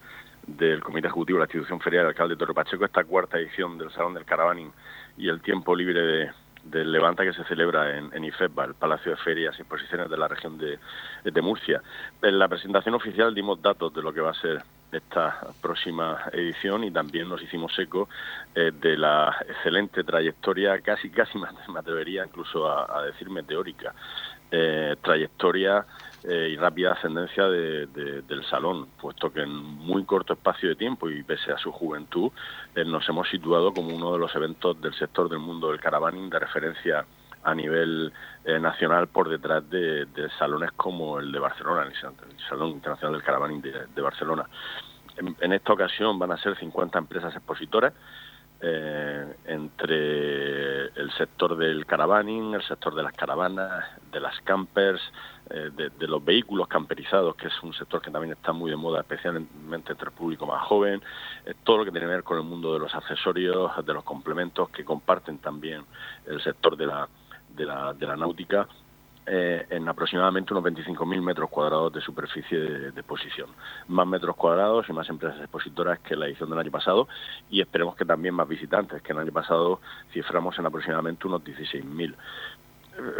del 0.46 0.82
Comité 0.82 1.06
Ejecutivo 1.06 1.38
de 1.38 1.40
la 1.40 1.46
Institución 1.46 1.80
Ferial, 1.80 2.02
el 2.02 2.08
alcalde 2.08 2.36
Torre 2.36 2.52
Pacheco, 2.52 2.84
esta 2.84 3.04
cuarta 3.04 3.38
edición 3.38 3.78
del 3.78 3.90
Salón 3.92 4.12
del 4.12 4.26
Caravaning 4.26 4.70
y 5.16 5.26
el 5.26 5.40
tiempo 5.40 5.74
libre 5.74 6.00
de, 6.02 6.30
del 6.64 6.92
Levanta 6.92 7.24
que 7.24 7.32
se 7.32 7.44
celebra 7.44 7.96
en, 7.96 8.10
en 8.12 8.24
el 8.24 8.74
Palacio 8.74 9.12
de 9.12 9.16
Ferias 9.16 9.54
y 9.58 9.62
Exposiciones 9.62 10.10
de 10.10 10.16
la 10.16 10.28
región 10.28 10.58
de, 10.58 10.78
de, 11.24 11.42
Murcia. 11.42 11.82
En 12.22 12.38
la 12.38 12.48
presentación 12.48 12.94
oficial 12.94 13.34
dimos 13.34 13.60
datos 13.62 13.92
de 13.94 14.02
lo 14.02 14.12
que 14.12 14.20
va 14.20 14.30
a 14.30 14.34
ser 14.34 14.62
esta 14.90 15.46
próxima 15.60 16.24
edición 16.32 16.84
y 16.84 16.90
también 16.90 17.28
nos 17.28 17.42
hicimos 17.42 17.78
eco 17.78 18.08
eh, 18.54 18.72
de 18.72 18.96
la 18.96 19.36
excelente 19.46 20.02
trayectoria, 20.02 20.80
casi 20.80 21.10
casi 21.10 21.38
me 21.72 21.78
atrevería 21.78 22.24
incluso 22.24 22.66
a, 22.66 22.98
a 22.98 23.02
decir 23.02 23.28
meteórica, 23.30 23.94
eh, 24.50 24.96
trayectoria 25.02 25.84
eh, 26.24 26.50
y 26.52 26.56
rápida 26.56 26.92
ascendencia 26.92 27.44
de, 27.48 27.86
de, 27.86 28.22
del 28.22 28.44
salón, 28.46 28.88
puesto 29.00 29.32
que 29.32 29.42
en 29.42 29.54
muy 29.54 30.04
corto 30.04 30.32
espacio 30.32 30.68
de 30.68 30.74
tiempo 30.74 31.08
y 31.08 31.22
pese 31.22 31.52
a 31.52 31.58
su 31.58 31.70
juventud, 31.70 32.32
eh, 32.74 32.84
nos 32.84 33.08
hemos 33.08 33.28
situado 33.28 33.72
como 33.72 33.94
uno 33.94 34.12
de 34.12 34.18
los 34.18 34.34
eventos 34.34 34.80
del 34.80 34.94
sector 34.94 35.28
del 35.28 35.38
mundo 35.38 35.70
del 35.70 35.80
caravaning 35.80 36.28
de 36.28 36.38
referencia 36.40 37.04
a 37.44 37.54
nivel 37.54 38.12
eh, 38.44 38.58
nacional 38.58 39.06
por 39.06 39.28
detrás 39.28 39.68
de, 39.70 40.06
salones 40.38 40.72
como 40.72 41.20
el 41.20 41.30
de 41.30 41.38
Barcelona, 41.38 41.84
el 41.84 42.38
Salón 42.48 42.70
Internacional 42.70 43.12
del 43.12 43.22
Caravaning 43.22 43.62
de, 43.62 43.86
de 43.94 44.02
Barcelona. 44.02 44.44
En, 45.16 45.36
en, 45.40 45.52
esta 45.52 45.72
ocasión 45.72 46.18
van 46.18 46.32
a 46.32 46.36
ser 46.36 46.56
50 46.58 46.98
empresas 46.98 47.34
expositoras, 47.34 47.92
eh, 48.60 49.36
entre 49.44 50.86
el 50.86 51.12
sector 51.16 51.56
del 51.56 51.86
caravaning, 51.86 52.54
el 52.54 52.62
sector 52.62 52.92
de 52.92 53.04
las 53.04 53.12
caravanas, 53.12 53.84
de 54.10 54.18
las 54.18 54.40
campers, 54.40 55.00
eh, 55.50 55.70
de, 55.74 56.06
los 56.06 56.24
vehículos 56.24 56.68
camperizados, 56.68 57.34
que 57.36 57.46
es 57.46 57.62
un 57.62 57.72
sector 57.72 58.02
que 58.02 58.10
también 58.10 58.32
está 58.32 58.52
muy 58.52 58.70
de 58.70 58.76
moda, 58.76 59.00
especialmente 59.00 59.92
entre 59.92 60.08
el 60.08 60.12
público 60.12 60.46
más 60.46 60.66
joven, 60.66 61.00
eh, 61.46 61.54
todo 61.64 61.78
lo 61.78 61.84
que 61.84 61.90
tiene 61.90 62.06
que 62.06 62.12
ver 62.12 62.22
con 62.22 62.36
el 62.36 62.44
mundo 62.44 62.74
de 62.74 62.80
los 62.80 62.94
accesorios, 62.94 63.70
de 63.84 63.94
los 63.94 64.04
complementos, 64.04 64.68
que 64.70 64.84
comparten 64.84 65.38
también 65.38 65.84
el 66.26 66.42
sector 66.42 66.76
de 66.76 66.86
la, 66.86 67.08
de 67.56 67.64
la, 67.64 67.94
de 67.94 68.06
la 68.06 68.16
náutica 68.16 68.68
eh, 69.30 69.66
en 69.68 69.86
aproximadamente 69.86 70.54
unos 70.54 70.64
25.000 70.64 71.20
metros 71.20 71.50
cuadrados 71.50 71.92
de 71.92 72.00
superficie 72.00 72.58
de, 72.58 72.90
de, 72.92 73.00
exposición. 73.00 73.50
Más 73.88 74.06
metros 74.06 74.34
cuadrados 74.36 74.88
y 74.88 74.92
más 74.94 75.06
empresas 75.10 75.38
expositoras 75.40 75.98
que 75.98 76.16
la 76.16 76.26
edición 76.26 76.48
del 76.48 76.58
año 76.58 76.70
pasado 76.70 77.08
y 77.50 77.60
esperemos 77.60 77.94
que 77.94 78.06
también 78.06 78.34
más 78.34 78.48
visitantes, 78.48 79.02
que 79.02 79.12
el 79.12 79.18
año 79.18 79.32
pasado 79.32 79.80
ciframos 80.14 80.58
en 80.58 80.64
aproximadamente 80.64 81.26
unos 81.26 81.42
16.000. 81.44 82.14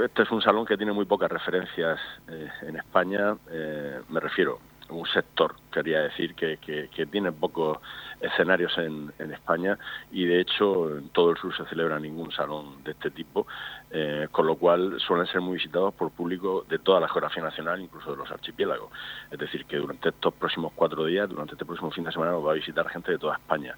Este 0.04 0.22
es 0.22 0.30
un 0.32 0.42
salón 0.42 0.66
que 0.66 0.76
tiene 0.76 0.92
muy 0.92 1.04
pocas 1.04 1.30
referencias 1.30 2.00
eh, 2.28 2.48
en 2.62 2.76
España, 2.76 3.36
eh, 3.50 4.00
me 4.08 4.18
refiero 4.18 4.58
un 4.88 5.06
sector, 5.06 5.54
quería 5.70 6.00
decir, 6.00 6.34
que, 6.34 6.56
que, 6.56 6.88
que 6.88 7.06
tiene 7.06 7.30
pocos 7.30 7.78
escenarios 8.20 8.76
en, 8.78 9.12
en, 9.18 9.32
España 9.32 9.78
y 10.10 10.24
de 10.24 10.40
hecho 10.40 10.96
en 10.96 11.10
todo 11.10 11.30
el 11.30 11.36
sur 11.36 11.56
se 11.56 11.64
celebra 11.66 12.00
ningún 12.00 12.32
salón 12.32 12.82
de 12.82 12.92
este 12.92 13.10
tipo, 13.10 13.46
eh, 13.90 14.26
con 14.32 14.46
lo 14.46 14.56
cual 14.56 14.98
suelen 14.98 15.26
ser 15.26 15.40
muy 15.40 15.58
visitados 15.58 15.94
por 15.94 16.10
público 16.10 16.64
de 16.68 16.78
toda 16.78 17.00
la 17.00 17.08
geografía 17.08 17.42
nacional, 17.42 17.80
incluso 17.80 18.10
de 18.10 18.16
los 18.16 18.30
archipiélagos. 18.30 18.90
Es 19.30 19.38
decir, 19.38 19.66
que 19.66 19.76
durante 19.76 20.08
estos 20.08 20.34
próximos 20.34 20.72
cuatro 20.74 21.04
días, 21.04 21.28
durante 21.28 21.52
este 21.52 21.64
próximo 21.64 21.90
fin 21.90 22.04
de 22.04 22.12
semana, 22.12 22.32
nos 22.32 22.44
va 22.44 22.52
a 22.52 22.54
visitar 22.54 22.88
gente 22.88 23.12
de 23.12 23.18
toda 23.18 23.34
España. 23.34 23.76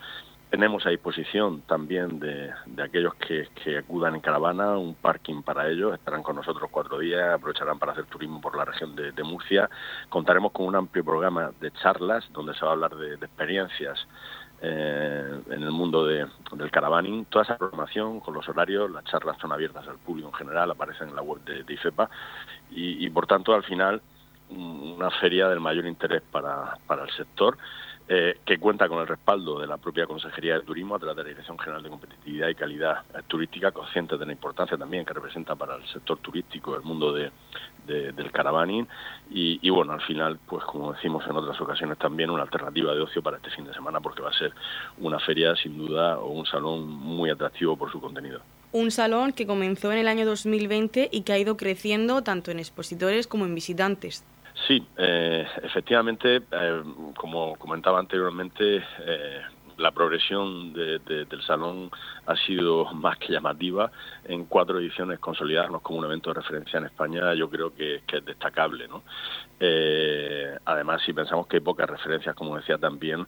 Tenemos 0.50 0.84
a 0.84 0.90
disposición 0.90 1.62
también 1.62 2.18
de, 2.18 2.50
aquellos 2.82 3.14
que, 3.14 3.78
acudan 3.78 4.16
en 4.16 4.20
caravana 4.20 4.76
un 4.76 4.94
parking 4.94 5.42
para 5.42 5.68
ellos, 5.68 5.94
estarán 5.94 6.24
con 6.24 6.34
nosotros 6.34 6.68
cuatro 6.72 6.98
días, 6.98 7.34
aprovecharán 7.34 7.78
para 7.78 7.92
hacer 7.92 8.06
turismo 8.06 8.40
por 8.40 8.56
la 8.56 8.64
región 8.64 8.96
de, 8.96 9.22
Murcia. 9.22 9.70
Contaremos 10.08 10.50
con 10.50 10.66
un 10.66 10.74
amplio 10.74 11.04
programa 11.04 11.52
de 11.60 11.70
charlas 11.70 12.28
donde 12.32 12.52
se 12.54 12.64
va 12.64 12.72
a 12.72 12.74
hablar 12.74 12.96
de, 12.96 13.14
experiencias 13.14 14.04
eh, 14.60 15.40
en 15.50 15.62
el 15.62 15.70
mundo 15.70 16.04
de, 16.04 16.26
del 16.52 16.70
caravaning. 16.72 17.26
Toda 17.26 17.44
esa 17.44 17.56
programación 17.56 18.18
con 18.18 18.34
los 18.34 18.48
horarios, 18.48 18.90
las 18.90 19.04
charlas 19.04 19.38
son 19.40 19.52
abiertas 19.52 19.86
al 19.86 19.98
público 19.98 20.30
en 20.30 20.34
general, 20.34 20.72
aparecen 20.72 21.10
en 21.10 21.14
la 21.14 21.22
web 21.22 21.44
de, 21.44 21.62
de 21.62 21.74
IFEPA 21.74 22.10
y, 22.72 23.06
y 23.06 23.10
por 23.10 23.28
tanto 23.28 23.54
al 23.54 23.62
final 23.62 24.02
una 24.50 25.12
feria 25.12 25.48
del 25.48 25.60
mayor 25.60 25.86
interés 25.86 26.22
para, 26.32 26.76
para 26.88 27.04
el 27.04 27.10
sector 27.10 27.56
eh, 28.12 28.38
que 28.44 28.58
cuenta 28.58 28.88
con 28.88 28.98
el 28.98 29.06
respaldo 29.06 29.60
de 29.60 29.68
la 29.68 29.76
propia 29.76 30.04
Consejería 30.04 30.54
de 30.54 30.62
Turismo 30.62 30.96
a 30.96 30.98
través 30.98 31.14
de 31.14 31.22
la 31.22 31.28
Dirección 31.28 31.56
General 31.56 31.80
de 31.80 31.90
Competitividad 31.90 32.48
y 32.48 32.56
Calidad 32.56 33.04
Turística, 33.28 33.70
consciente 33.70 34.18
de 34.18 34.26
la 34.26 34.32
importancia 34.32 34.76
también 34.76 35.04
que 35.04 35.14
representa 35.14 35.54
para 35.54 35.76
el 35.76 35.86
sector 35.86 36.18
turístico 36.18 36.74
el 36.74 36.82
mundo 36.82 37.12
de, 37.12 37.30
del 37.86 38.32
caravaning 38.32 38.88
y, 39.30 39.60
y, 39.62 39.70
bueno, 39.70 39.92
al 39.92 40.00
final, 40.00 40.40
pues 40.44 40.64
como 40.64 40.92
decimos 40.92 41.24
en 41.30 41.36
otras 41.36 41.60
ocasiones 41.60 41.98
también, 41.98 42.30
una 42.30 42.42
alternativa 42.42 42.92
de 42.92 43.00
ocio 43.00 43.22
para 43.22 43.36
este 43.36 43.50
fin 43.50 43.64
de 43.64 43.74
semana 43.74 44.00
porque 44.00 44.22
va 44.22 44.30
a 44.30 44.38
ser 44.38 44.52
una 44.98 45.20
feria 45.20 45.54
sin 45.54 45.78
duda 45.78 46.18
o 46.18 46.30
un 46.30 46.46
salón 46.46 46.88
muy 46.88 47.30
atractivo 47.30 47.76
por 47.76 47.92
su 47.92 48.00
contenido. 48.00 48.40
Un 48.72 48.90
salón 48.90 49.32
que 49.32 49.46
comenzó 49.46 49.92
en 49.92 49.98
el 49.98 50.08
año 50.08 50.26
2020 50.26 51.10
y 51.12 51.20
que 51.22 51.32
ha 51.32 51.38
ido 51.38 51.56
creciendo 51.56 52.22
tanto 52.22 52.50
en 52.50 52.58
expositores 52.58 53.28
como 53.28 53.44
en 53.44 53.54
visitantes. 53.54 54.24
Sí, 54.66 54.86
eh, 54.96 55.46
efectivamente, 55.62 56.42
eh, 56.50 56.82
como 57.16 57.56
comentaba 57.56 57.98
anteriormente, 57.98 58.82
eh, 58.98 59.40
la 59.78 59.90
progresión 59.92 60.72
de, 60.74 60.98
de, 60.98 61.24
del 61.24 61.42
salón 61.42 61.90
ha 62.26 62.36
sido 62.36 62.84
más 62.92 63.16
que 63.18 63.32
llamativa. 63.32 63.90
En 64.24 64.44
cuatro 64.44 64.78
ediciones 64.78 65.18
consolidarnos 65.18 65.80
como 65.80 66.00
un 66.00 66.04
evento 66.04 66.30
de 66.30 66.40
referencia 66.40 66.78
en 66.78 66.84
España 66.86 67.32
yo 67.34 67.48
creo 67.48 67.74
que, 67.74 68.02
es 68.06 68.24
destacable. 68.24 68.86
¿no? 68.86 69.02
Eh, 69.58 70.56
además, 70.66 71.00
si 71.04 71.12
pensamos 71.12 71.46
que 71.46 71.56
hay 71.56 71.62
pocas 71.62 71.88
referencias, 71.88 72.34
como 72.34 72.56
decía 72.56 72.76
también, 72.78 73.26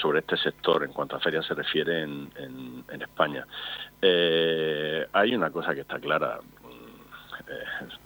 sobre 0.00 0.20
este 0.20 0.38
sector 0.38 0.82
en 0.84 0.92
cuanto 0.92 1.16
a 1.16 1.20
ferias 1.20 1.44
se 1.44 1.52
refiere 1.52 2.02
en, 2.02 2.30
en, 2.36 2.82
en 2.88 3.02
España. 3.02 3.46
Eh, 4.00 5.06
hay 5.12 5.34
una 5.34 5.50
cosa 5.50 5.74
que 5.74 5.82
está 5.82 5.98
clara 6.00 6.40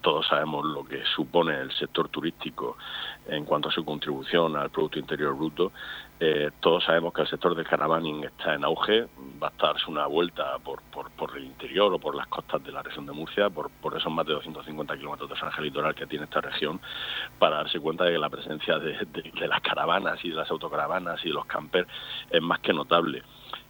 todos 0.01 0.27
sabemos 0.27 0.65
lo 0.65 0.83
que 0.85 1.03
supone 1.15 1.59
el 1.59 1.71
sector 1.71 2.09
turístico 2.09 2.77
en 3.27 3.45
cuanto 3.45 3.69
a 3.69 3.71
su 3.71 3.83
contribución 3.83 4.55
al 4.55 4.69
Producto 4.69 4.99
Interior 4.99 5.35
Bruto. 5.35 5.71
Eh, 6.19 6.51
todos 6.61 6.83
sabemos 6.83 7.13
que 7.13 7.21
el 7.21 7.27
sector 7.27 7.55
del 7.55 7.65
caravaning 7.65 8.23
está 8.23 8.53
en 8.53 8.63
auge, 8.63 9.07
va 9.41 9.47
a 9.47 9.65
darse 9.65 9.89
una 9.89 10.05
vuelta 10.05 10.57
por, 10.59 10.81
por, 10.91 11.35
el 11.35 11.43
interior 11.43 11.93
o 11.93 11.99
por 11.99 12.15
las 12.15 12.27
costas 12.27 12.63
de 12.63 12.71
la 12.71 12.81
región 12.81 13.05
de 13.05 13.11
Murcia, 13.11 13.49
por, 13.49 13.69
por 13.69 13.97
esos 13.97 14.11
más 14.11 14.25
de 14.25 14.33
250 14.33 14.95
kilómetros 14.97 15.29
de 15.29 15.35
franja 15.35 15.61
litoral 15.61 15.93
que 15.93 16.07
tiene 16.07 16.25
esta 16.25 16.39
región, 16.39 16.79
para 17.37 17.57
darse 17.57 17.79
cuenta 17.79 18.05
de 18.05 18.13
que 18.13 18.19
la 18.19 18.29
presencia 18.29 18.79
de, 18.79 18.95
las 19.47 19.61
caravanas 19.61 20.23
y 20.23 20.29
de 20.29 20.35
las 20.35 20.49
autocaravanas 20.49 21.19
y 21.25 21.29
de 21.29 21.33
los 21.33 21.45
campers 21.45 21.87
es 22.29 22.41
más 22.41 22.59
que 22.59 22.73
notable. 22.73 23.23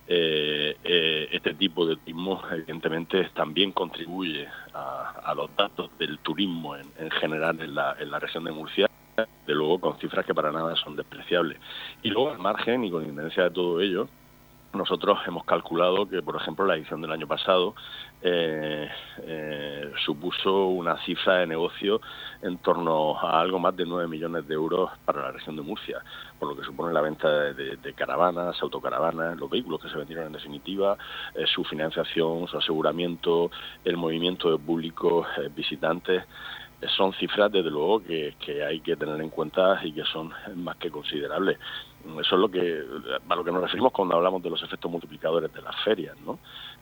Eh, 0.07 0.77
eh, 0.83 1.29
este 1.31 1.55
tipo 1.55 1.87
de 1.87 1.95
turismo 1.95 2.43
evidentemente 2.51 3.27
también 3.33 3.71
contribuye 3.71 4.47
a, 4.75 5.33
los 5.35 5.55
datos 5.55 5.89
del 5.97 6.19
turismo 6.19 6.75
en, 6.75 6.85
en 6.97 7.09
general 7.11 7.59
en 7.61 7.75
la, 7.75 7.95
en 7.99 8.11
la 8.11 8.19
región 8.19 8.43
de 8.43 8.51
Murcia 8.51 8.89
de 9.15 9.53
luego 9.53 9.79
con 9.79 9.97
cifras 9.99 10.25
que 10.25 10.33
para 10.33 10.51
nada 10.51 10.75
son 10.75 10.95
despreciables. 10.95 11.57
Y 12.03 12.09
luego 12.09 12.31
al 12.31 12.39
margen 12.39 12.83
y 12.83 12.91
con 12.91 13.01
independencia 13.01 13.43
de 13.43 13.51
todo 13.51 13.79
ello, 13.79 14.07
nosotros 14.75 15.19
hemos 15.27 15.45
calculado 15.45 16.07
que, 16.07 16.21
por 16.21 16.35
ejemplo, 16.35 16.65
la 16.65 16.75
edición 16.75 17.01
del 17.01 17.11
año 17.11 17.27
pasado 17.27 17.75
eh, 18.21 18.89
eh, 19.23 19.91
supuso 20.03 20.67
una 20.67 20.97
cifra 21.05 21.37
de 21.37 21.47
negocio 21.47 22.01
en 22.41 22.57
torno 22.57 23.19
a 23.19 23.39
algo 23.39 23.59
más 23.59 23.75
de 23.75 23.85
9 23.85 24.07
millones 24.07 24.47
de 24.47 24.53
euros 24.53 24.91
para 25.05 25.21
la 25.21 25.31
región 25.31 25.55
de 25.55 25.61
Murcia, 25.61 26.01
por 26.39 26.49
lo 26.49 26.55
que 26.55 26.65
supone 26.65 26.93
la 26.93 27.01
venta 27.01 27.29
de, 27.29 27.93
caravanas, 27.93 28.61
autocaravanas, 28.61 29.37
los 29.37 29.49
vehículos 29.49 29.81
que 29.81 29.89
se 29.89 29.97
vendieron 29.97 30.27
en 30.27 30.33
definitiva, 30.33 30.97
eh, 31.33 31.45
su 31.47 31.63
financiación, 31.63 32.47
su 32.47 32.57
aseguramiento, 32.57 33.51
el 33.83 33.97
movimiento 33.97 34.51
de 34.51 34.57
públicos 34.57 35.27
visitantes 35.55 36.23
son 36.87 37.13
cifras 37.13 37.51
desde 37.51 37.69
luego 37.69 38.03
que, 38.03 38.33
hay 38.67 38.79
que 38.81 38.95
tener 38.95 39.19
en 39.21 39.29
cuenta 39.29 39.79
y 39.83 39.91
que 39.91 40.03
son 40.03 40.31
más 40.55 40.77
que 40.77 40.89
considerables. 40.89 41.57
Eso 42.19 42.35
es 42.35 42.41
lo 42.41 42.49
que 42.49 42.83
a 43.27 43.35
lo 43.35 43.43
que 43.43 43.51
nos 43.51 43.61
referimos 43.61 43.91
cuando 43.91 44.15
hablamos 44.15 44.43
de 44.43 44.49
los 44.49 44.61
efectos 44.61 44.91
multiplicadores 44.91 45.51
de 45.53 45.61
las 45.61 45.75
ferias, 45.83 46.15
¿no? 46.25 46.39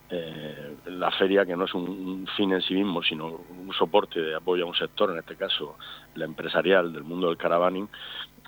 Eh, 0.09 0.75
la 0.87 1.11
feria 1.11 1.45
que 1.45 1.55
no 1.55 1.65
es 1.65 1.73
un, 1.73 2.27
fin 2.35 2.51
en 2.51 2.61
sí 2.61 2.73
mismo, 2.73 3.01
sino 3.01 3.27
un 3.27 3.73
soporte 3.73 4.19
de 4.19 4.35
apoyo 4.35 4.65
a 4.65 4.67
un 4.67 4.75
sector, 4.75 5.09
en 5.11 5.17
este 5.17 5.35
caso 5.35 5.77
la 6.15 6.25
empresarial 6.25 6.91
del 6.93 7.03
mundo 7.03 7.27
del 7.27 7.37
caravaning, 7.37 7.87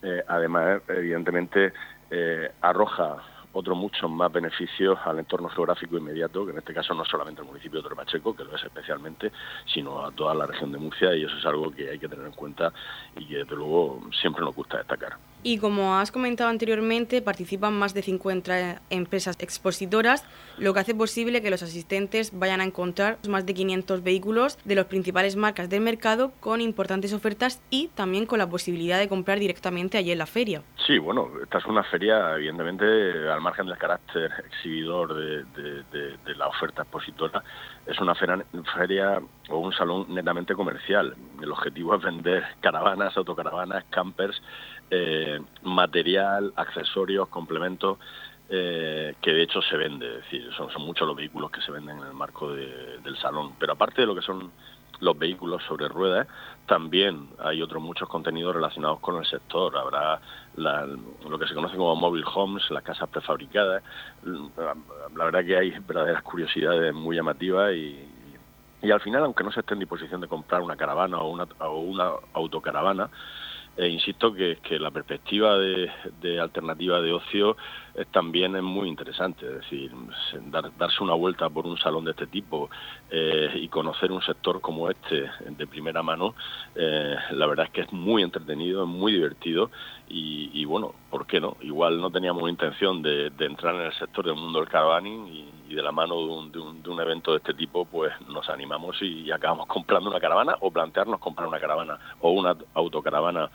eh, 0.03 0.21
además 0.27 0.81
evidentemente 0.89 1.73
eh, 2.11 2.51
arroja 2.61 3.17
otros 3.55 3.77
muchos 3.77 4.11
más 4.11 4.31
beneficios 4.31 4.99
al 5.05 5.19
entorno 5.19 5.47
geográfico 5.47 5.97
inmediato, 5.97 6.45
que 6.45 6.51
en 6.51 6.57
este 6.57 6.73
caso 6.73 6.93
no 6.93 7.05
solamente 7.05 7.39
al 7.39 7.47
municipio 7.47 7.79
de 7.79 7.83
Torrepacheco, 7.83 8.35
que 8.35 8.43
lo 8.43 8.53
es 8.53 8.63
especialmente, 8.63 9.31
sino 9.65 10.05
a 10.05 10.11
toda 10.11 10.35
la 10.35 10.45
región 10.45 10.73
de 10.73 10.77
Murcia, 10.77 11.15
y 11.15 11.23
eso 11.23 11.37
es 11.37 11.45
algo 11.45 11.71
que 11.71 11.89
hay 11.89 11.97
que 11.97 12.09
tener 12.09 12.25
en 12.25 12.33
cuenta 12.33 12.73
y 13.15 13.25
que 13.25 13.37
desde 13.37 13.55
luego 13.55 14.01
siempre 14.11 14.43
nos 14.43 14.53
gusta 14.53 14.79
destacar. 14.79 15.17
Y 15.47 15.59
como 15.59 15.99
has 15.99 16.11
comentado 16.11 16.49
anteriormente, 16.49 17.21
participan 17.21 17.77
más 17.77 17.93
de 17.93 18.01
50 18.01 18.81
empresas 18.89 19.35
expositoras, 19.39 20.25
lo 20.57 20.73
que 20.73 20.79
hace 20.79 20.95
posible 20.95 21.43
que 21.43 21.51
los 21.51 21.61
asistentes 21.61 22.31
vayan 22.33 22.61
a 22.61 22.63
encontrar 22.63 23.19
más 23.29 23.45
de 23.45 23.53
500 23.53 24.01
vehículos 24.01 24.57
de 24.65 24.73
las 24.73 24.85
principales 24.85 25.35
marcas 25.35 25.69
del 25.69 25.81
mercado 25.81 26.31
con 26.39 26.61
importantes 26.61 27.13
ofertas 27.13 27.61
y 27.69 27.89
también 27.89 28.25
con 28.25 28.39
la 28.39 28.49
posibilidad 28.49 28.97
de 28.97 29.07
comprar 29.07 29.37
directamente 29.37 29.99
allí 29.99 30.11
en 30.11 30.17
la 30.17 30.25
feria. 30.25 30.63
Sí, 30.87 30.97
bueno, 30.97 31.29
esta 31.43 31.59
es 31.59 31.65
una 31.67 31.83
feria, 31.83 32.33
evidentemente, 32.37 32.85
al 33.29 33.41
margen 33.41 33.67
del 33.67 33.77
carácter 33.77 34.31
exhibidor 34.47 35.13
de, 35.13 36.35
la 36.35 36.47
oferta 36.47 36.81
expositora, 36.81 37.43
es 37.85 37.99
una 37.99 38.15
feria, 38.15 39.21
o 39.49 39.59
un 39.59 39.71
salón 39.73 40.07
netamente 40.09 40.55
comercial. 40.55 41.15
El 41.39 41.51
objetivo 41.51 41.93
es 41.95 42.01
vender 42.01 42.43
caravanas, 42.61 43.15
autocaravanas, 43.15 43.83
campers, 43.91 44.41
eh, 44.91 45.39
material, 45.63 46.53
accesorios, 46.55 47.27
complementos, 47.29 47.97
eh, 48.49 49.15
que 49.21 49.33
de 49.33 49.41
hecho 49.41 49.61
se 49.61 49.75
vende, 49.75 50.07
es 50.07 50.23
decir, 50.23 50.49
son, 50.55 50.69
muchos 50.83 51.07
los 51.07 51.17
vehículos 51.17 51.49
que 51.49 51.61
se 51.61 51.71
venden 51.71 51.97
en 51.97 52.07
el 52.07 52.13
marco 52.13 52.53
del 52.53 53.17
salón. 53.17 53.53
Pero 53.59 53.73
aparte 53.73 54.01
de 54.01 54.07
lo 54.07 54.15
que 54.15 54.21
son 54.21 54.51
los 54.99 55.17
vehículos 55.17 55.63
sobre 55.63 55.87
ruedas, 55.87 56.27
también 56.67 57.29
hay 57.39 57.61
otros 57.61 57.81
muchos 57.81 58.07
contenidos 58.07 58.55
relacionados 58.55 58.99
con 58.99 59.17
el 59.17 59.25
sector. 59.25 59.75
Habrá 59.77 60.21
lo 60.55 61.39
que 61.39 61.47
se 61.47 61.53
conoce 61.53 61.75
como 61.75 61.95
mobile 61.95 62.25
homes, 62.33 62.69
las 62.69 62.83
casas 62.83 63.09
prefabricadas. 63.09 63.83
La 64.23 65.25
verdad 65.25 65.43
que 65.43 65.57
hay 65.57 65.71
verdaderas 65.79 66.23
curiosidades 66.23 66.93
muy 66.93 67.15
llamativas 67.15 67.73
y, 67.73 68.07
y 68.81 68.91
al 68.91 69.01
final, 69.01 69.23
aunque 69.23 69.43
no 69.43 69.51
se 69.51 69.61
esté 69.61 69.73
en 69.73 69.79
disposición 69.79 70.21
de 70.21 70.27
comprar 70.27 70.61
una 70.61 70.75
caravana 70.75 71.17
o 71.17 71.29
una, 71.29 71.47
o 71.59 71.79
una 71.79 72.11
autocaravana, 72.33 73.09
e 73.77 73.87
insisto 73.87 74.33
que, 74.33 74.57
la 74.79 74.91
perspectiva 74.91 75.57
de, 75.57 75.89
de, 76.21 76.39
alternativa 76.39 77.01
de 77.01 77.11
ocio 77.11 77.57
también 78.11 78.55
es 78.55 78.63
muy 78.63 78.89
interesante, 78.89 79.45
es 79.45 79.53
decir, 79.61 79.91
darse 80.77 81.01
una 81.01 81.13
vuelta 81.13 81.49
por 81.49 81.65
un 81.65 81.77
salón 81.77 82.03
de 82.03 82.11
este 82.11 82.27
tipo 82.27 82.69
eh, 83.09 83.51
y 83.55 83.69
conocer 83.69 84.11
un 84.11 84.21
sector 84.21 84.59
como 84.59 84.89
este 84.89 85.29
de 85.47 85.67
primera 85.67 86.03
mano, 86.03 86.35
eh, 86.75 87.15
la 87.31 87.45
verdad 87.45 87.67
es 87.67 87.71
que 87.71 87.81
es 87.81 87.93
muy 87.93 88.21
entretenido, 88.21 88.83
es 88.83 88.89
muy 88.89 89.13
divertido 89.13 89.71
y, 90.07 90.63
bueno, 90.65 90.93
¿por 91.09 91.25
qué 91.25 91.39
no? 91.39 91.57
Igual 91.61 91.99
no 91.99 92.11
teníamos 92.11 92.47
intención 92.49 93.01
de, 93.01 93.31
entrar 93.39 93.75
en 93.75 93.81
el 93.81 93.93
sector 93.93 94.25
del 94.25 94.35
mundo 94.35 94.59
del 94.59 94.69
caravaning 94.69 95.27
y, 95.27 95.73
de 95.75 95.81
la 95.81 95.91
mano 95.91 96.15
de 96.15 96.59
un, 96.59 96.81
de 96.83 96.89
un, 96.89 96.99
evento 97.01 97.31
de 97.31 97.37
este 97.37 97.53
tipo, 97.53 97.85
pues 97.85 98.13
nos 98.29 98.47
animamos 98.49 99.01
y 99.01 99.31
acabamos 99.31 99.67
comprando 99.67 100.09
una 100.09 100.19
caravana 100.19 100.55
o 100.61 100.71
plantearnos 100.71 101.19
comprar 101.19 101.47
una 101.47 101.59
caravana 101.59 101.97
o 102.21 102.31
una 102.31 102.55
autocaravana 102.75 103.49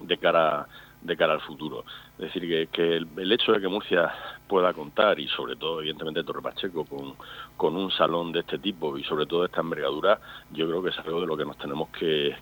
de 0.00 0.18
cara 0.18 0.66
de 1.04 1.16
cara 1.16 1.34
al 1.34 1.40
futuro. 1.42 1.84
Es 2.18 2.32
decir, 2.32 2.42
que, 2.42 2.66
que 2.72 2.96
el, 2.96 3.32
hecho 3.32 3.52
de 3.52 3.60
que 3.60 3.68
Murcia 3.68 4.12
pueda 4.48 4.72
contar, 4.72 5.20
y 5.20 5.28
sobre 5.28 5.54
todo, 5.56 5.80
evidentemente, 5.80 6.24
Torre 6.24 6.42
Pacheco, 6.42 6.84
con, 6.84 7.14
con 7.56 7.76
un 7.76 7.90
salón 7.90 8.32
de 8.32 8.40
este 8.40 8.58
tipo 8.58 8.96
y 8.96 9.04
sobre 9.04 9.26
todo 9.26 9.40
de 9.40 9.46
esta 9.46 9.60
envergadura, 9.60 10.18
yo 10.50 10.66
creo 10.66 10.82
que 10.82 10.90
es 10.90 10.98
algo 10.98 11.20
de 11.20 11.26
lo 11.26 11.36
que 11.36 11.44
nos 11.44 11.58
tenemos 11.58 11.90
que, 11.90 12.34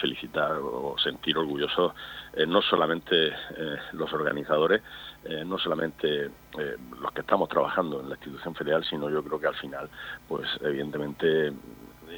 felicitar 0.00 0.52
o 0.62 0.96
sentir 0.98 1.36
orgullosos, 1.38 1.94
eh, 2.34 2.46
no 2.46 2.60
solamente 2.62 3.28
eh, 3.28 3.76
los 3.92 4.12
organizadores, 4.12 4.82
eh, 5.24 5.44
no 5.44 5.58
solamente 5.58 6.30
los 7.00 7.12
que 7.12 7.20
estamos 7.20 7.48
trabajando 7.48 8.00
en 8.00 8.08
la 8.08 8.16
institución 8.16 8.54
federal, 8.54 8.84
sino 8.84 9.08
yo 9.08 9.22
creo 9.22 9.40
que 9.40 9.46
al 9.46 9.54
final, 9.54 9.88
pues 10.28 10.48
evidentemente 10.62 11.52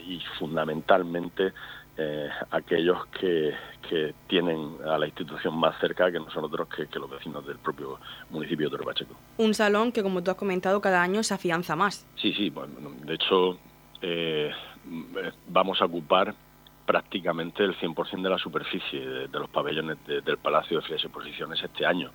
y 0.07 0.21
fundamentalmente 0.39 1.53
eh, 1.99 2.31
aquellos 2.51 3.05
que, 3.09 3.53
que, 3.87 4.15
tienen 4.27 4.79
a 4.87 4.97
la 4.97 5.07
institución 5.07 5.55
más 5.55 5.79
cerca 5.79 6.11
que 6.11 6.19
nosotros 6.19 6.67
que, 6.75 6.87
que 6.87 6.99
los 6.99 7.11
vecinos 7.11 7.47
del 7.47 7.59
propio 7.59 8.01
municipio 8.31 8.67
de 8.67 8.71
Torrepacheco. 8.71 9.15
Un 9.37 9.53
salón 9.53 9.93
que, 9.93 10.03
como 10.03 10.23
tú 10.23 10.31
has 10.31 10.39
comentado, 10.39 10.81
cada 10.81 11.03
año 11.03 11.23
se 11.23 11.35
afianza 11.35 11.77
más. 11.77 12.07
Sí, 12.17 12.33
sí, 12.33 12.49
bueno, 12.49 12.73
de 13.05 13.15
hecho 13.15 13.59
eh, 14.01 14.51
vamos 15.49 15.83
a 15.83 15.85
ocupar 15.85 16.35
prácticamente 16.87 17.63
el 17.63 17.77
100% 17.77 18.23
de 18.23 18.31
la 18.31 18.39
superficie 18.39 19.07
de, 19.07 19.39
los 19.39 19.51
pabellones 19.51 19.99
del 20.07 20.39
Palacio 20.39 20.79
de 20.79 20.87
Frías 20.87 21.05
Exposiciones 21.05 21.63
este 21.63 21.85
año. 21.85 22.11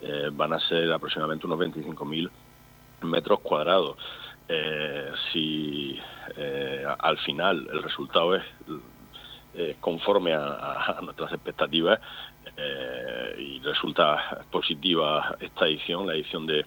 Eh, 0.00 0.30
van 0.32 0.54
a 0.54 0.60
ser 0.60 0.90
aproximadamente 0.90 1.46
unos 1.46 1.58
25.000 1.58 2.30
metros 3.02 3.40
cuadrados. 3.40 3.98
si 5.32 6.00
al 6.98 7.18
final 7.18 7.68
el 7.70 7.82
resultado 7.82 8.34
es 8.34 8.42
eh, 9.60 9.74
conforme 9.80 10.32
a, 10.34 11.00
nuestras 11.02 11.32
expectativas 11.32 11.98
eh, 12.56 13.34
y 13.36 13.58
resulta 13.58 14.44
positiva 14.52 15.36
esta 15.40 15.66
edición, 15.66 16.06
la 16.06 16.14
edición 16.14 16.46
de, 16.46 16.64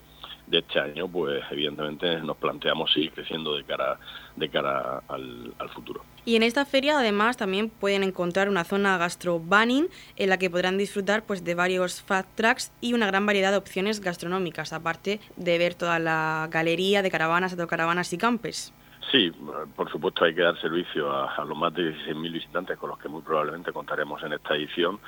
este 0.52 0.78
año, 0.78 1.08
pues 1.08 1.42
evidentemente 1.52 2.18
nos 2.18 2.36
planteamos 2.36 2.92
seguir 2.92 3.14
creciendo 3.14 3.56
de 3.56 3.64
cara, 3.64 3.98
de 4.36 4.50
cara 4.50 5.02
al, 5.08 5.54
futuro. 5.74 6.04
Y 6.26 6.36
en 6.36 6.44
esta 6.44 6.66
feria 6.66 7.00
además 7.00 7.38
también 7.38 7.70
pueden 7.70 8.04
encontrar 8.04 8.50
una 8.50 8.66
zona 8.66 8.98
gastro 8.98 9.40
banning 9.40 9.88
en 10.18 10.28
la 10.28 10.38
que 10.38 10.50
podrán 10.50 10.78
disfrutar 10.78 11.24
pues 11.24 11.46
de 11.46 11.56
varios 11.56 12.02
fat 12.02 12.28
tracks 12.36 12.74
y 12.82 12.92
una 12.92 13.08
gran 13.08 13.26
variedad 13.26 13.52
de 13.52 13.58
opciones 13.58 14.02
gastronómicas, 14.02 14.74
aparte 14.74 15.22
de 15.38 15.58
ver 15.58 15.76
toda 15.76 15.98
la 15.98 16.50
galería 16.52 17.02
de 17.02 17.10
caravanas, 17.10 17.54
autocaravanas 17.54 18.12
y 18.12 18.18
campes. 18.18 18.74
Sí, 19.10 19.32
por 19.76 19.90
supuesto 19.90 20.26
hay 20.26 20.36
que 20.36 20.44
dar 20.44 20.60
servicio 20.62 21.12
a, 21.12 21.44
los 21.44 21.58
más 21.58 21.74
de 21.74 21.92
16.000 21.92 22.32
visitantes 22.32 22.78
con 22.78 22.90
los 22.90 23.00
que 23.00 23.10
muy 23.10 23.22
probablemente 23.24 23.74
contaremos 23.74 24.22
en 24.24 24.34
esta 24.34 24.56
edición 24.56 25.00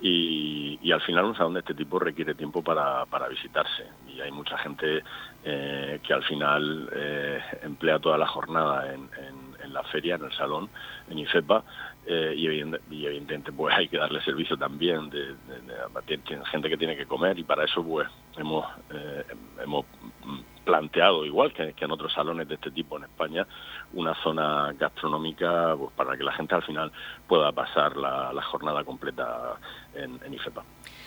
y, 0.00 0.90
al 0.90 1.02
final 1.02 1.26
un 1.26 1.36
salón 1.36 1.54
de 1.54 1.60
este 1.60 1.74
tipo 1.74 1.98
requiere 1.98 2.34
tiempo 2.34 2.62
para, 2.62 3.04
para 3.06 3.28
visitarse 3.28 3.84
y 4.08 4.20
hay 4.20 4.30
mucha 4.30 4.56
gente 4.58 5.02
eh, 5.44 6.00
que 6.02 6.12
al 6.14 6.22
final 6.24 6.88
eh, 6.94 7.40
emplea 7.62 7.98
toda 7.98 8.18
la 8.18 8.26
jornada 8.26 8.92
en, 8.92 9.08
la 9.72 9.82
feria, 9.84 10.16
en 10.16 10.24
el 10.24 10.32
salón, 10.32 10.68
en 11.08 11.18
IFEPA 11.18 11.64
eh, 12.06 12.34
y, 12.36 12.46
evidentemente 12.46 13.52
pues 13.52 13.74
hay 13.74 13.88
que 13.88 13.96
darle 13.96 14.20
servicio 14.22 14.56
también 14.56 15.08
de, 15.08 15.34
gente 16.50 16.68
que 16.68 16.76
tiene 16.76 16.96
que 16.96 17.06
comer 17.06 17.38
y 17.38 17.44
para 17.44 17.64
eso 17.64 17.82
pues 17.82 18.08
hemos 18.36 18.66
hemos 19.62 19.86
planteado, 20.64 21.24
igual 21.24 21.52
que, 21.52 21.74
en 21.76 21.90
otros 21.90 22.12
salones 22.12 22.48
de 22.48 22.54
este 22.54 22.70
tipo 22.70 22.96
en 22.96 23.04
España, 23.04 23.46
una 23.92 24.14
zona 24.22 24.72
gastronómica 24.78 25.74
pues, 25.76 25.90
para 25.94 26.16
que 26.16 26.24
la 26.24 26.32
gente 26.32 26.54
al 26.54 26.62
final 26.62 26.92
pueda 27.28 27.52
pasar 27.52 27.96
la, 27.96 28.42
jornada 28.42 28.84
completa 28.84 29.56
en, 29.94 30.18
en 30.24 30.34
IFEPA. 30.34 30.62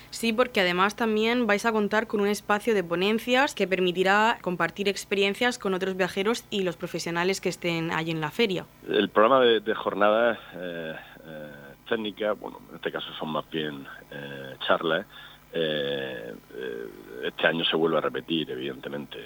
Sí, 0.09 0.31
porque 0.31 0.61
además 0.61 0.95
también 0.95 1.45
vais 1.45 1.65
a 1.65 1.73
contar 1.73 2.07
con 2.07 2.21
un 2.21 2.27
espacio 2.27 2.73
de 2.73 2.83
ponencias 2.83 3.53
que 3.53 3.67
permitirá 3.67 4.37
compartir 4.41 4.87
experiencias 4.87 5.59
con 5.59 5.73
otros 5.73 5.97
viajeros 5.97 6.45
y 6.49 6.63
los 6.63 6.77
profesionales 6.77 7.41
que 7.41 7.49
estén 7.49 7.91
allí 7.91 8.11
en 8.11 8.21
la 8.21 8.31
feria. 8.31 8.65
El 8.87 9.09
programa 9.09 9.41
de, 9.41 9.75
jornadas 9.75 10.39
eh, 10.55 10.95
eh, 11.25 11.51
técnicas, 11.89 12.39
bueno, 12.39 12.61
en 12.69 12.75
este 12.75 12.91
caso 12.91 13.11
son 13.19 13.29
más 13.29 13.49
bien 13.49 13.85
eh, 14.11 14.55
charlas, 14.65 15.05
eh, 15.51 16.33
este 17.23 17.47
año 17.47 17.63
se 17.65 17.75
vuelve 17.75 17.97
a 17.97 18.01
repetir, 18.01 18.51
evidentemente, 18.51 19.17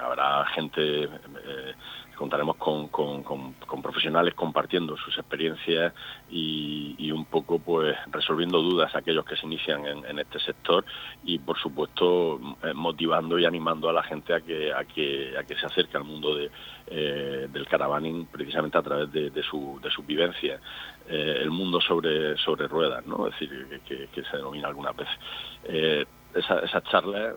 habrá 0.00 0.44
gente 0.46 1.08
contaremos 2.20 2.56
con, 2.56 3.82
profesionales 3.82 4.34
compartiendo 4.34 4.94
sus 4.98 5.16
experiencias 5.16 5.94
y, 6.30 7.10
un 7.10 7.24
poco 7.24 7.58
pues 7.58 7.96
resolviendo 8.12 8.60
dudas 8.60 8.94
a 8.94 8.98
aquellos 8.98 9.24
que 9.24 9.36
se 9.36 9.46
inician 9.46 9.86
en, 9.86 10.18
este 10.18 10.38
sector 10.38 10.84
y 11.24 11.38
por 11.38 11.58
supuesto 11.58 12.38
eh, 12.62 12.74
motivando 12.74 13.38
y 13.38 13.46
animando 13.46 13.88
a 13.88 13.92
la 13.94 14.02
gente 14.02 14.34
a 14.34 14.40
que 14.42 14.72
a 14.72 14.84
que 14.84 15.34
a 15.36 15.44
que 15.44 15.56
se 15.56 15.66
acerque 15.66 15.96
al 15.96 16.04
mundo 16.04 16.34
de, 16.36 16.50
eh, 16.86 17.48
del 17.50 17.66
caravaning 17.66 18.26
precisamente 18.26 18.78
a 18.78 18.82
través 18.82 19.10
de, 19.10 19.42
su 19.42 19.80
de 19.82 19.90
su 19.90 20.02
vivencia 20.02 20.60
eh, 21.08 21.38
el 21.40 21.50
mundo 21.50 21.80
sobre 21.80 22.36
sobre 22.36 22.68
ruedas 22.68 23.04
no 23.06 23.26
es 23.26 23.32
decir 23.32 23.80
que, 23.84 24.22
se 24.22 24.36
denomina 24.36 24.68
algunas 24.68 24.94
veces 24.94 26.06
esas 26.34 26.84
charlas 26.84 27.34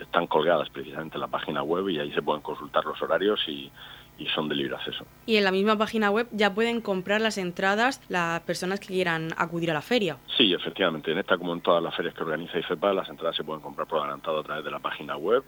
están 0.00 0.26
colgadas 0.26 0.68
precisamente 0.70 1.16
en 1.16 1.20
la 1.20 1.28
página 1.28 1.62
web 1.62 1.88
y 1.88 1.98
ahí 1.98 2.12
se 2.12 2.22
pueden 2.22 2.42
consultar 2.42 2.84
los 2.84 3.00
horarios 3.02 3.40
y, 3.48 3.70
son 4.36 4.48
de 4.48 4.54
libre 4.54 4.76
acceso. 4.76 5.04
Y 5.26 5.34
en 5.34 5.42
la 5.42 5.50
misma 5.50 5.76
página 5.76 6.08
web 6.08 6.28
ya 6.30 6.54
pueden 6.54 6.80
comprar 6.80 7.20
las 7.20 7.38
entradas 7.38 8.00
las 8.08 8.40
personas 8.42 8.78
que 8.78 8.86
quieran 8.86 9.30
acudir 9.36 9.72
a 9.72 9.74
la 9.74 9.82
feria. 9.82 10.16
Sí, 10.36 10.54
efectivamente. 10.54 11.10
En 11.10 11.18
esta, 11.18 11.36
como 11.36 11.52
en 11.54 11.60
todas 11.60 11.82
las 11.82 11.92
ferias 11.96 12.14
que 12.14 12.22
organiza 12.22 12.56
IFEPA, 12.56 12.92
las 12.92 13.08
entradas 13.08 13.34
se 13.34 13.42
pueden 13.42 13.60
comprar 13.60 13.88
por 13.88 13.98
adelantado 13.98 14.38
a 14.38 14.44
través 14.44 14.64
de 14.64 14.70
la 14.70 14.78
página 14.78 15.16
web. 15.16 15.42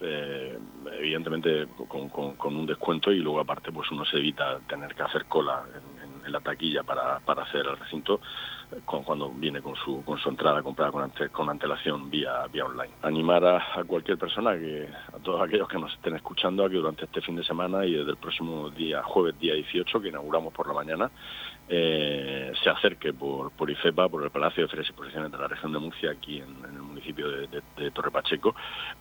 Eh, 0.00 0.58
evidentemente 0.92 1.66
con, 1.88 2.54
un 2.54 2.66
descuento 2.66 3.10
y 3.10 3.18
luego 3.18 3.40
aparte 3.40 3.72
pues 3.72 3.90
uno 3.90 4.04
se 4.04 4.18
evita 4.18 4.60
tener 4.68 4.94
que 4.94 5.02
hacer 5.02 5.24
cola 5.24 5.64
en, 5.74 5.97
la 6.30 6.40
taquilla 6.40 6.82
para, 6.82 7.20
para 7.20 7.42
hacer 7.42 7.66
el 7.66 7.76
recinto 7.76 8.20
cuando 8.84 9.30
viene 9.30 9.62
con 9.62 9.74
su, 9.76 10.04
con 10.04 10.18
su 10.18 10.28
entrada 10.28 10.62
comprada 10.62 10.92
con, 10.92 11.10
con 11.32 11.48
antelación 11.48 12.10
vía, 12.10 12.46
vía 12.52 12.64
online. 12.64 12.92
Animar 13.02 13.44
a, 13.44 13.84
cualquier 13.86 14.18
persona, 14.18 14.54
que 14.58 14.88
a 15.14 15.18
todos 15.22 15.40
aquellos 15.40 15.68
que 15.68 15.78
nos 15.78 15.92
estén 15.94 16.16
escuchando, 16.16 16.64
a 16.64 16.68
que 16.68 16.76
durante 16.76 17.04
este 17.04 17.20
fin 17.20 17.36
de 17.36 17.44
semana 17.44 17.86
y 17.86 17.94
desde 17.94 18.10
el 18.10 18.16
próximo 18.16 18.68
día, 18.70 19.02
jueves 19.02 19.38
día 19.38 19.54
18, 19.54 20.00
que 20.00 20.08
inauguramos 20.08 20.52
por 20.52 20.68
la 20.68 20.74
mañana, 20.74 21.10
eh, 21.68 22.52
se 22.62 22.70
acerque 22.70 23.12
por, 23.12 23.52
por 23.52 23.70
IFEPA, 23.70 24.08
por 24.08 24.22
el 24.22 24.30
Palacio 24.30 24.64
de 24.64 24.68
Ferias 24.68 24.88
y 24.88 24.90
Exposiciones 24.90 25.32
de 25.32 25.38
la 25.38 25.48
región 25.48 25.72
de 25.72 25.78
Murcia, 25.78 26.10
aquí 26.10 26.38
en, 26.38 26.64
el 26.64 26.82
municipio 26.82 27.28
de, 27.28 27.90
Torre 27.90 28.10
Pacheco, 28.10 28.54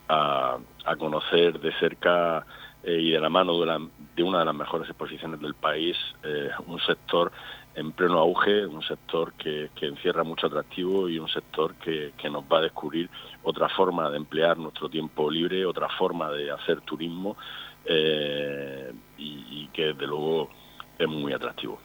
a, 0.08 0.58
a, 0.86 0.96
conocer 0.96 1.60
de 1.60 1.74
cerca 1.80 2.46
eh, 2.84 3.00
y 3.00 3.12
de 3.12 3.20
la 3.20 3.30
mano 3.30 3.60
de, 3.60 3.88
de, 4.16 4.24
una 4.24 4.40
de 4.40 4.46
las 4.46 4.56
mejores 4.56 4.88
exposiciones 4.90 5.40
del 5.42 5.54
país 5.56 5.96
eh, 6.24 6.50
un 6.68 6.80
sector 6.80 7.32
en 7.76 7.92
pleno 7.92 8.18
auge, 8.20 8.66
un 8.66 8.82
sector 8.82 9.34
que, 9.34 9.70
encierra 9.82 10.24
mucho 10.24 10.48
atractivo 10.48 11.08
y 11.08 11.20
un 11.20 11.30
sector 11.30 11.76
que, 11.76 12.12
nos 12.30 12.44
va 12.44 12.58
a 12.58 12.62
descubrir 12.62 13.10
otra 13.44 13.70
forma 13.70 14.10
de 14.10 14.18
emplear 14.18 14.58
nuestro 14.58 14.90
tiempo 14.90 15.30
libre, 15.30 15.66
otra 15.66 15.88
forma 15.98 16.32
de 16.32 16.50
hacer 16.50 16.82
turismo 16.82 17.38
eh, 17.86 18.92
y 19.18 19.68
que 19.68 19.86
desde 19.88 20.08
luego 20.08 20.50
es 20.98 21.08
muy 21.08 21.34
atractivo. 21.34 21.80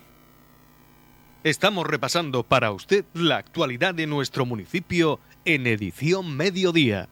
Estamos 1.45 1.89
repasando 1.89 2.45
para 2.45 2.71
usted 2.71 3.05
la 3.15 3.37
actualidad 3.39 3.95
de 3.95 4.07
nuestro 4.07 4.47
municipio 4.47 5.19
en 5.45 5.67
edición 5.67 6.37
mediodía. 6.37 7.09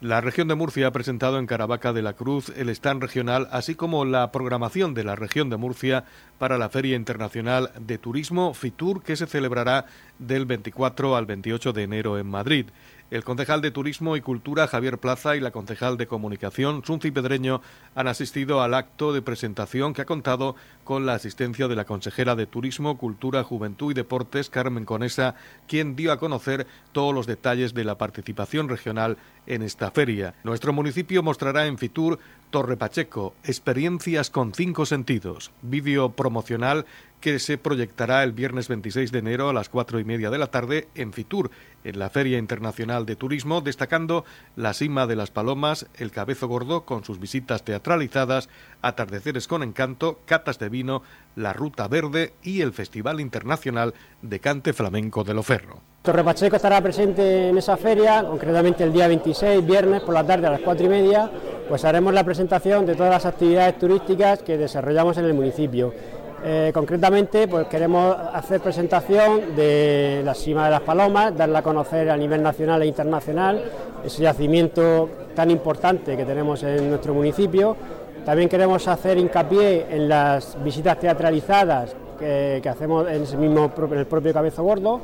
La 0.00 0.20
región 0.20 0.46
de 0.46 0.54
Murcia 0.54 0.86
ha 0.86 0.92
presentado 0.92 1.40
en 1.40 1.46
Caravaca 1.48 1.92
de 1.92 2.02
la 2.02 2.12
Cruz 2.12 2.52
el 2.56 2.68
stand 2.68 3.02
regional, 3.02 3.48
así 3.50 3.74
como 3.74 4.04
la 4.04 4.30
programación 4.30 4.94
de 4.94 5.02
la 5.02 5.16
región 5.16 5.50
de 5.50 5.56
Murcia 5.56 6.04
para 6.38 6.58
la 6.58 6.68
Feria 6.68 6.96
Internacional 6.96 7.70
de 7.78 7.98
Turismo 7.98 8.54
FITUR, 8.54 9.02
que 9.02 9.16
se 9.16 9.26
celebrará 9.26 9.86
del 10.18 10.46
24 10.46 11.16
al 11.16 11.26
28 11.26 11.72
de 11.72 11.82
enero 11.82 12.18
en 12.18 12.26
Madrid. 12.26 12.66
El 13.10 13.24
concejal 13.24 13.62
de 13.62 13.70
Turismo 13.70 14.16
y 14.16 14.20
Cultura, 14.20 14.66
Javier 14.66 14.98
Plaza, 14.98 15.34
y 15.34 15.40
la 15.40 15.50
concejal 15.50 15.96
de 15.96 16.06
Comunicación, 16.06 16.84
Sunci 16.84 17.10
Pedreño, 17.10 17.62
han 17.94 18.06
asistido 18.06 18.60
al 18.60 18.74
acto 18.74 19.14
de 19.14 19.22
presentación 19.22 19.94
que 19.94 20.02
ha 20.02 20.04
contado 20.04 20.56
con 20.84 21.06
la 21.06 21.14
asistencia 21.14 21.68
de 21.68 21.76
la 21.76 21.86
consejera 21.86 22.36
de 22.36 22.46
Turismo, 22.46 22.98
Cultura, 22.98 23.42
Juventud 23.44 23.92
y 23.92 23.94
Deportes, 23.94 24.50
Carmen 24.50 24.84
Conesa, 24.84 25.36
quien 25.66 25.96
dio 25.96 26.12
a 26.12 26.18
conocer 26.18 26.66
todos 26.92 27.14
los 27.14 27.26
detalles 27.26 27.72
de 27.72 27.84
la 27.84 27.96
participación 27.96 28.68
regional 28.68 29.16
en 29.46 29.62
esta 29.62 29.90
feria. 29.90 30.34
Nuestro 30.44 30.74
municipio 30.74 31.22
mostrará 31.22 31.66
en 31.66 31.78
Fitur 31.78 32.18
Torre 32.50 32.76
Pacheco, 32.76 33.34
experiencias 33.44 34.30
con 34.30 34.54
cinco 34.54 34.86
sentidos, 34.86 35.50
vídeo 35.62 36.10
promocional 36.10 36.86
que 37.20 37.38
se 37.38 37.58
proyectará 37.58 38.22
el 38.22 38.32
viernes 38.32 38.68
26 38.68 39.12
de 39.12 39.18
enero 39.18 39.48
a 39.48 39.52
las 39.52 39.68
cuatro 39.68 39.98
y 39.98 40.04
media 40.04 40.30
de 40.30 40.38
la 40.38 40.48
tarde 40.48 40.88
en 40.94 41.12
Fitur, 41.12 41.50
en 41.84 41.98
la 41.98 42.10
Feria 42.10 42.38
Internacional 42.38 43.06
de 43.06 43.16
Turismo, 43.16 43.60
destacando 43.60 44.24
la 44.56 44.74
cima 44.74 45.06
de 45.06 45.16
las 45.16 45.30
palomas, 45.30 45.86
el 45.96 46.10
cabezo 46.10 46.48
gordo 46.48 46.84
con 46.84 47.04
sus 47.04 47.18
visitas 47.18 47.64
teatralizadas, 47.64 48.48
atardeceres 48.82 49.48
con 49.48 49.62
encanto, 49.62 50.20
catas 50.26 50.58
de 50.58 50.68
vino, 50.68 51.02
la 51.36 51.52
ruta 51.52 51.88
verde 51.88 52.34
y 52.42 52.60
el 52.60 52.72
Festival 52.72 53.20
Internacional 53.20 53.94
de 54.22 54.40
Cante 54.40 54.72
Flamenco 54.72 55.24
de 55.24 55.34
Loferro. 55.34 55.80
Torre 56.02 56.24
Pacheco 56.24 56.56
estará 56.56 56.80
presente 56.80 57.48
en 57.48 57.58
esa 57.58 57.76
feria, 57.76 58.24
concretamente 58.24 58.84
el 58.84 58.92
día 58.92 59.08
26, 59.08 59.66
viernes 59.66 60.00
por 60.02 60.14
la 60.14 60.24
tarde 60.24 60.46
a 60.46 60.50
las 60.50 60.60
cuatro 60.60 60.86
y 60.86 60.88
media, 60.88 61.30
pues 61.68 61.84
haremos 61.84 62.14
la 62.14 62.24
presentación 62.24 62.86
de 62.86 62.94
todas 62.94 63.10
las 63.10 63.26
actividades 63.26 63.78
turísticas 63.78 64.42
que 64.42 64.56
desarrollamos 64.56 65.18
en 65.18 65.26
el 65.26 65.34
municipio 65.34 65.92
eh, 66.44 66.70
concretamente, 66.72 67.48
pues 67.48 67.66
queremos 67.66 68.16
hacer 68.32 68.60
presentación 68.60 69.56
de 69.56 70.22
la 70.24 70.34
cima 70.34 70.66
de 70.66 70.70
las 70.70 70.82
palomas, 70.82 71.36
darla 71.36 71.60
a 71.60 71.62
conocer 71.62 72.08
a 72.10 72.16
nivel 72.16 72.42
nacional 72.42 72.82
e 72.82 72.86
internacional, 72.86 73.64
ese 74.04 74.22
yacimiento 74.22 75.08
tan 75.34 75.50
importante 75.50 76.16
que 76.16 76.24
tenemos 76.24 76.62
en 76.62 76.90
nuestro 76.90 77.12
municipio. 77.14 77.76
También 78.24 78.48
queremos 78.48 78.86
hacer 78.86 79.18
hincapié 79.18 79.86
en 79.90 80.08
las 80.08 80.62
visitas 80.62 80.98
teatralizadas 81.00 81.96
que, 82.18 82.62
hacemos 82.68 83.08
en, 83.08 83.22
el 83.22 84.06
propio 84.06 84.32
Cabezo 84.32 84.62
Gordo 84.62 85.00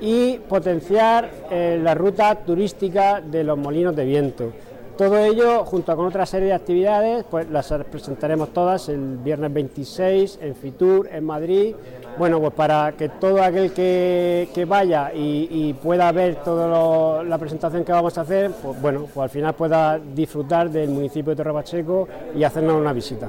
y 0.00 0.38
potenciar 0.38 1.30
eh, 1.50 1.80
la 1.82 1.94
ruta 1.94 2.34
turística 2.34 3.20
de 3.20 3.44
los 3.44 3.56
molinos 3.56 3.94
de 3.96 4.04
viento. 4.04 4.52
Todo 4.96 5.18
ello, 5.18 5.62
junto 5.66 5.94
con 5.94 6.06
otra 6.06 6.24
serie 6.24 6.48
de 6.48 6.54
actividades, 6.54 7.26
pues 7.30 7.50
las 7.50 7.70
presentaremos 7.90 8.48
todas 8.54 8.88
el 8.88 9.18
viernes 9.18 9.52
26 9.52 10.38
en 10.40 10.54
Fitur, 10.54 11.06
en 11.12 11.22
Madrid. 11.22 11.74
Bueno, 12.16 12.40
pues 12.40 12.54
para 12.54 12.92
que 12.92 13.10
todo 13.10 13.42
aquel 13.42 13.72
que, 13.72 14.66
vaya 14.66 15.12
y, 15.14 15.74
pueda 15.82 16.10
ver 16.12 16.36
toda 16.36 17.22
la 17.22 17.36
presentación 17.36 17.84
que 17.84 17.92
vamos 17.92 18.16
a 18.16 18.22
hacer, 18.22 18.52
pues 18.62 18.80
bueno, 18.80 19.06
pues 19.12 19.24
al 19.24 19.30
final 19.30 19.54
pueda 19.54 19.98
disfrutar 19.98 20.70
del 20.70 20.88
municipio 20.88 21.30
de 21.32 21.36
Torre 21.36 21.52
Pacheco 21.52 22.08
y 22.34 22.42
hacernos 22.42 22.76
una 22.76 22.94
visita. 22.94 23.28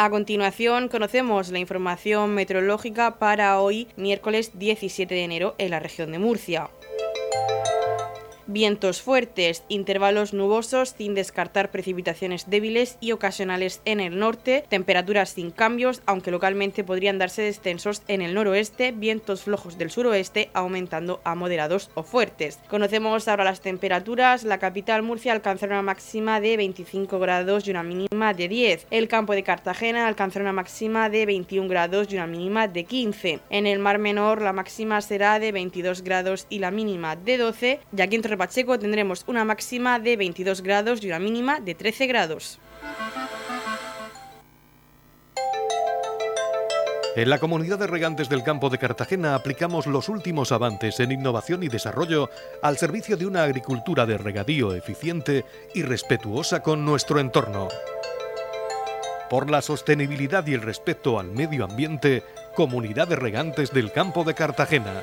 A 0.00 0.10
continuación 0.10 0.86
conocemos 0.86 1.48
la 1.48 1.58
información 1.58 2.32
meteorológica 2.32 3.18
para 3.18 3.60
hoy, 3.60 3.88
miércoles 3.96 4.52
17 4.56 5.12
de 5.12 5.24
enero, 5.24 5.56
en 5.58 5.70
la 5.72 5.80
región 5.80 6.12
de 6.12 6.20
Murcia. 6.20 6.70
Vientos 8.50 9.02
fuertes, 9.02 9.62
intervalos 9.68 10.32
nubosos 10.32 10.94
sin 10.96 11.14
descartar 11.14 11.70
precipitaciones 11.70 12.48
débiles 12.48 12.96
y 12.98 13.12
ocasionales 13.12 13.82
en 13.84 14.00
el 14.00 14.18
norte, 14.18 14.64
temperaturas 14.70 15.28
sin 15.28 15.50
cambios, 15.50 16.00
aunque 16.06 16.30
localmente 16.30 16.82
podrían 16.82 17.18
darse 17.18 17.42
descensos 17.42 18.00
en 18.08 18.22
el 18.22 18.32
noroeste, 18.32 18.92
vientos 18.92 19.42
flojos 19.42 19.76
del 19.76 19.90
suroeste 19.90 20.48
aumentando 20.54 21.20
a 21.24 21.34
moderados 21.34 21.90
o 21.92 22.02
fuertes. 22.02 22.58
Conocemos 22.70 23.28
ahora 23.28 23.44
las 23.44 23.60
temperaturas, 23.60 24.44
la 24.44 24.56
capital 24.56 25.02
Murcia 25.02 25.32
alcanzará 25.32 25.74
una 25.74 25.82
máxima 25.82 26.40
de 26.40 26.56
25 26.56 27.18
grados 27.18 27.68
y 27.68 27.70
una 27.70 27.82
mínima 27.82 28.32
de 28.32 28.48
10. 28.48 28.86
El 28.90 29.08
campo 29.08 29.34
de 29.34 29.42
Cartagena 29.42 30.08
alcanzará 30.08 30.44
una 30.44 30.54
máxima 30.54 31.10
de 31.10 31.26
21 31.26 31.68
grados 31.68 32.06
y 32.10 32.14
una 32.14 32.26
mínima 32.26 32.66
de 32.66 32.84
15. 32.84 33.40
En 33.50 33.66
el 33.66 33.78
Mar 33.78 33.98
Menor 33.98 34.40
la 34.40 34.54
máxima 34.54 35.02
será 35.02 35.38
de 35.38 35.52
22 35.52 36.00
grados 36.00 36.46
y 36.48 36.60
la 36.60 36.70
mínima 36.70 37.14
de 37.14 37.36
12, 37.36 37.80
y 37.94 38.00
aquí 38.00 38.16
en 38.16 38.37
Pacheco 38.38 38.78
tendremos 38.78 39.24
una 39.26 39.44
máxima 39.44 39.98
de 39.98 40.16
22 40.16 40.62
grados 40.62 41.02
y 41.02 41.08
una 41.08 41.18
mínima 41.18 41.60
de 41.60 41.74
13 41.74 42.06
grados. 42.06 42.58
En 47.16 47.28
la 47.28 47.40
comunidad 47.40 47.80
de 47.80 47.88
regantes 47.88 48.28
del 48.28 48.44
campo 48.44 48.70
de 48.70 48.78
Cartagena 48.78 49.34
aplicamos 49.34 49.88
los 49.88 50.08
últimos 50.08 50.52
avances 50.52 51.00
en 51.00 51.10
innovación 51.10 51.64
y 51.64 51.68
desarrollo 51.68 52.30
al 52.62 52.78
servicio 52.78 53.16
de 53.16 53.26
una 53.26 53.42
agricultura 53.42 54.06
de 54.06 54.18
regadío 54.18 54.72
eficiente 54.72 55.44
y 55.74 55.82
respetuosa 55.82 56.62
con 56.62 56.84
nuestro 56.84 57.18
entorno. 57.18 57.68
Por 59.28 59.50
la 59.50 59.62
sostenibilidad 59.62 60.46
y 60.46 60.54
el 60.54 60.62
respeto 60.62 61.18
al 61.18 61.32
medio 61.32 61.64
ambiente, 61.64 62.22
Comunidad 62.54 63.08
de 63.08 63.16
Regantes 63.16 63.72
del 63.72 63.90
Campo 63.90 64.22
de 64.22 64.34
Cartagena. 64.34 65.02